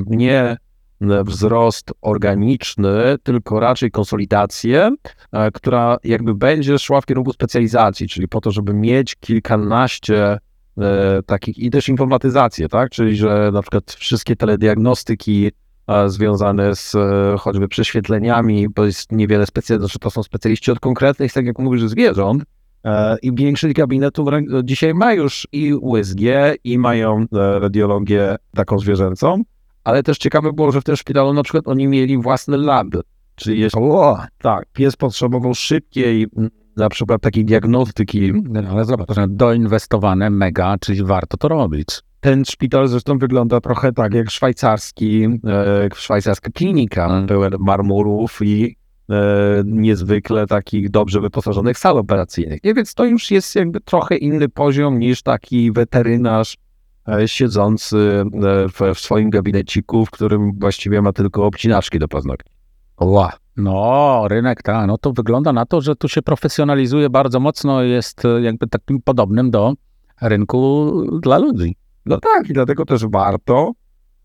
nie 0.06 0.56
wzrost 1.00 1.92
organiczny, 2.00 3.16
tylko 3.22 3.60
raczej 3.60 3.90
konsolidację, 3.90 4.94
e, 5.32 5.50
która 5.50 5.96
jakby 6.04 6.34
będzie 6.34 6.78
szła 6.78 7.00
w 7.00 7.06
kierunku 7.06 7.32
specjalizacji, 7.32 8.08
czyli 8.08 8.28
po 8.28 8.40
to, 8.40 8.50
żeby 8.50 8.74
mieć 8.74 9.16
kilkanaście 9.16 10.38
e, 10.78 11.22
takich 11.26 11.58
i 11.58 11.70
też 11.70 11.88
informatyzację, 11.88 12.68
tak? 12.68 12.90
Czyli 12.90 13.16
że 13.16 13.50
na 13.52 13.62
przykład 13.62 13.92
wszystkie 13.92 14.36
telediagnostyki 14.36 15.50
e, 15.86 16.08
związane 16.08 16.76
z 16.76 16.94
e, 16.94 17.36
choćby 17.38 17.68
prześwietleniami, 17.68 18.68
bo 18.68 18.84
jest 18.84 19.12
niewiele 19.12 19.46
specjalistów, 19.46 19.90
znaczy 19.90 19.98
to 19.98 20.10
są 20.10 20.22
specjaliści 20.22 20.70
od 20.70 20.80
konkretnych, 20.80 21.32
tak 21.32 21.46
jak 21.46 21.58
mówisz, 21.58 21.82
zwierząt, 21.82 22.44
I 23.22 23.32
większość 23.34 23.74
gabinetów 23.74 24.28
rę- 24.28 24.64
dzisiaj 24.64 24.94
ma 24.94 25.12
już 25.12 25.48
i 25.52 25.74
USG, 25.74 26.20
i 26.64 26.78
mają 26.78 27.26
e, 27.32 27.58
radiologię 27.58 28.36
taką 28.54 28.78
zwierzęcą, 28.78 29.42
ale 29.84 30.02
też 30.02 30.18
ciekawe 30.18 30.52
było, 30.52 30.72
że 30.72 30.80
w 30.80 30.84
tym 30.84 30.96
szpitalu 30.96 31.32
na 31.32 31.42
przykład 31.42 31.68
oni 31.68 31.88
mieli 31.88 32.18
własny 32.18 32.56
lab, 32.56 32.86
czyli 33.34 33.60
jeśli 33.60 33.80
O, 33.82 34.18
tak, 34.38 34.64
pies 34.72 34.96
potrzebował 34.96 35.54
szybkiej 35.54 36.26
na 36.76 36.88
przykład 36.88 37.22
takiej 37.22 37.44
diagnostyki. 37.44 38.32
no, 38.50 38.60
ale 38.70 38.84
zobacz, 38.84 39.08
doinwestowane 39.28 40.30
mega, 40.30 40.76
czyli 40.80 41.04
warto 41.04 41.36
to 41.36 41.48
robić. 41.48 41.88
Ten 42.20 42.44
szpital 42.44 42.88
zresztą 42.88 43.18
wygląda 43.18 43.60
trochę 43.60 43.92
tak 43.92 44.14
jak 44.14 44.30
szwajcarski, 44.30 45.24
e, 45.24 45.88
szwajcarska 45.94 46.50
klinika, 46.50 47.24
pełen 47.28 47.52
marmurów 47.58 48.38
i 48.42 48.64
e, 48.64 48.87
niezwykle 49.64 50.46
takich 50.46 50.90
dobrze 50.90 51.20
wyposażonych 51.20 51.78
sal 51.78 51.98
operacyjnych. 51.98 52.64
Nie, 52.64 52.74
więc 52.74 52.94
to 52.94 53.04
już 53.04 53.30
jest 53.30 53.54
jakby 53.56 53.80
trochę 53.80 54.16
inny 54.16 54.48
poziom 54.48 54.98
niż 54.98 55.22
taki 55.22 55.72
weterynarz 55.72 56.56
e, 57.08 57.28
siedzący 57.28 58.24
e, 58.34 58.68
w, 58.68 58.94
w 58.94 59.00
swoim 59.00 59.30
gabineciku, 59.30 60.06
w 60.06 60.10
którym 60.10 60.52
właściwie 60.58 61.02
ma 61.02 61.12
tylko 61.12 61.46
obcinaczki 61.46 61.98
do 61.98 62.08
paznokci. 62.08 62.50
Ła. 63.00 63.32
No, 63.56 64.24
rynek, 64.28 64.62
tak, 64.62 64.86
no 64.86 64.98
to 64.98 65.12
wygląda 65.12 65.52
na 65.52 65.66
to, 65.66 65.80
że 65.80 65.96
tu 65.96 66.08
się 66.08 66.22
profesjonalizuje 66.22 67.10
bardzo 67.10 67.40
mocno, 67.40 67.82
jest 67.82 68.24
e, 68.24 68.42
jakby 68.42 68.66
takim 68.66 69.02
podobnym 69.02 69.50
do 69.50 69.72
rynku 70.20 70.92
dla 71.22 71.38
ludzi. 71.38 71.76
No 72.06 72.18
tak, 72.20 72.50
i 72.50 72.52
dlatego 72.52 72.84
też 72.84 73.06
warto 73.06 73.72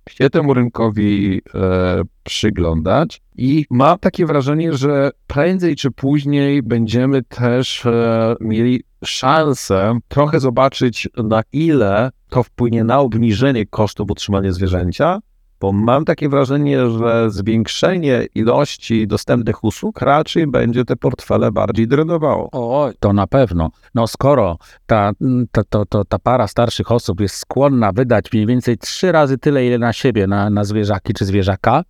się 0.10 0.30
temu 0.30 0.54
rynkowi 0.54 1.42
e, 1.56 2.02
przyglądać. 2.24 3.22
I 3.38 3.66
mam 3.70 4.00
takie 4.00 4.26
wrażenie, 4.26 4.74
że 4.74 5.12
prędzej 5.28 5.76
czy 5.76 5.92
później 5.92 6.64
będziemy 6.64 7.24
też 7.24 7.86
e, 7.86 8.36
mieli 8.42 8.84
szansę 9.04 10.00
trochę 10.08 10.40
zobaczyć, 10.40 11.10
na 11.18 11.44
ile 11.54 12.12
to 12.30 12.44
wpłynie 12.44 12.84
na 12.84 13.00
obniżenie 13.00 13.66
kosztów 13.66 14.12
utrzymania 14.12 14.52
zwierzęcia, 14.52 15.20
bo 15.64 15.72
mam 15.72 16.06
takie 16.06 16.30
wrażenie, 16.30 16.90
że 16.90 17.32
zwiększenie 17.32 18.26
ilości 18.36 19.08
dostępnych 19.08 19.64
usług 19.64 20.02
raczej 20.02 20.48
będzie 20.48 20.86
te 20.86 20.96
portfele 20.96 21.52
bardziej 21.52 21.88
drenowało. 21.88 22.50
Oj, 22.52 22.94
to 23.00 23.14
na 23.14 23.28
pewno. 23.28 23.70
No 23.96 24.08
skoro 24.08 24.58
ta, 24.86 25.12
ta, 25.52 25.64
to, 25.64 25.86
to, 25.86 26.06
ta 26.06 26.20
para 26.20 26.48
starszych 26.48 26.92
osób 26.92 27.22
jest 27.22 27.36
skłonna 27.36 27.92
wydać 27.92 28.34
mniej 28.34 28.46
więcej 28.46 28.78
trzy 28.78 29.12
razy 29.12 29.38
tyle, 29.38 29.66
ile 29.66 29.78
na 29.78 29.94
siebie, 29.94 30.28
na, 30.28 30.50
na 30.50 30.64
zwierzaki 30.64 31.14
czy 31.14 31.26
zwierzaka, 31.26 31.84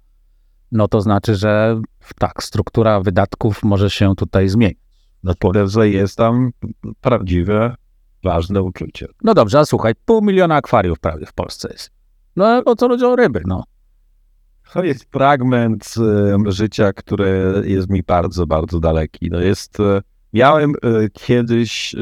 no 0.72 0.88
to 0.88 1.02
znaczy, 1.02 1.36
że 1.36 1.82
tak, 2.20 2.44
struktura 2.44 3.00
wydatków 3.00 3.64
może 3.64 3.90
się 3.90 4.16
tutaj 4.16 4.50
zmienić. 4.50 4.80
No 5.24 5.34
powiem, 5.40 5.68
że 5.68 5.90
jest 5.90 6.18
tam 6.18 6.52
prawdziwe, 7.02 7.76
ważne 8.24 8.62
uczucie. 8.62 9.08
No 9.24 9.34
dobrze, 9.34 9.60
a 9.60 9.66
słuchaj, 9.66 9.94
pół 10.06 10.22
miliona 10.22 10.56
akwariów 10.56 11.00
prawie 11.00 11.26
w 11.26 11.34
Polsce 11.34 11.70
jest. 11.72 12.03
No 12.36 12.64
bo 12.64 12.76
co 12.76 12.88
ludziom 12.88 13.16
ryby, 13.16 13.42
no. 13.48 13.64
To 14.74 14.84
jest 14.84 15.12
fragment 15.12 15.94
e, 16.48 16.52
życia, 16.52 16.94
który 16.94 17.54
jest 17.66 17.90
mi 17.90 18.04
bardzo, 18.04 18.48
bardzo 18.48 18.80
daleki. 18.80 19.30
No 19.32 19.40
jest, 19.40 19.80
e, 19.80 20.02
miałem 20.34 20.72
e, 20.72 20.76
kiedyś 21.14 21.96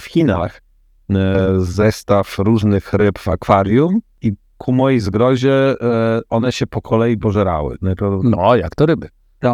w 0.00 0.04
Chinach 0.04 0.62
e, 1.10 1.14
zestaw 1.58 2.38
różnych 2.38 2.92
ryb 2.92 3.18
w 3.18 3.28
akwarium 3.28 4.00
i 4.22 4.32
ku 4.58 4.72
mojej 4.72 5.00
zgrozie 5.00 5.74
one 6.30 6.52
się 6.52 6.66
po 6.66 6.82
kolei 6.82 7.16
pożerały. 7.16 7.76
No, 7.82 7.94
to, 7.94 8.20
No, 8.24 8.56
jak 8.56 8.74
to 8.74 8.86
ryby. 8.86 9.08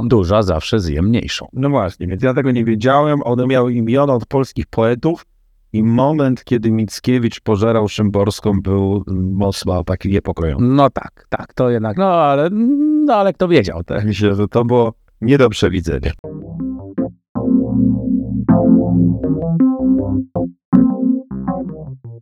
Duża 0.05 0.43
zawsze 0.43 0.81
zje 0.81 1.03
mniejszą. 1.03 1.47
no 1.53 1.71
właśnie, 1.71 2.07
więc 2.07 2.23
ja 2.23 2.35
tego 2.35 2.51
nie 2.51 2.65
wiedziałem. 2.65 3.23
One 3.25 3.47
miały 3.47 3.73
imiona 3.73 4.15
od 4.15 4.27
polskich 4.27 4.67
poetów 4.67 5.27
i 5.73 5.83
moment, 5.83 6.45
kiedy 6.45 6.73
Mickiewicz 6.73 7.41
pożerał 7.41 7.89
Szymborską, 7.89 8.61
był 8.63 9.05
mocno 9.33 9.85
taki 9.85 10.09
niepokojący. 10.09 10.65
No 10.65 10.91
tak, 10.91 11.27
tak, 11.29 11.55
to 11.55 11.71
jednak, 11.71 11.97
no 11.97 12.07
ale, 12.07 12.51
no, 12.51 13.15
ale 13.15 13.33
kto 13.33 13.49
wiedział. 13.49 13.85
Tak? 13.85 14.05
Myślę, 14.05 14.35
że 14.35 14.49
to 14.49 14.65
było 14.65 14.93
nie 15.21 15.39
do 15.39 15.51
przewidzenia. 15.51 16.13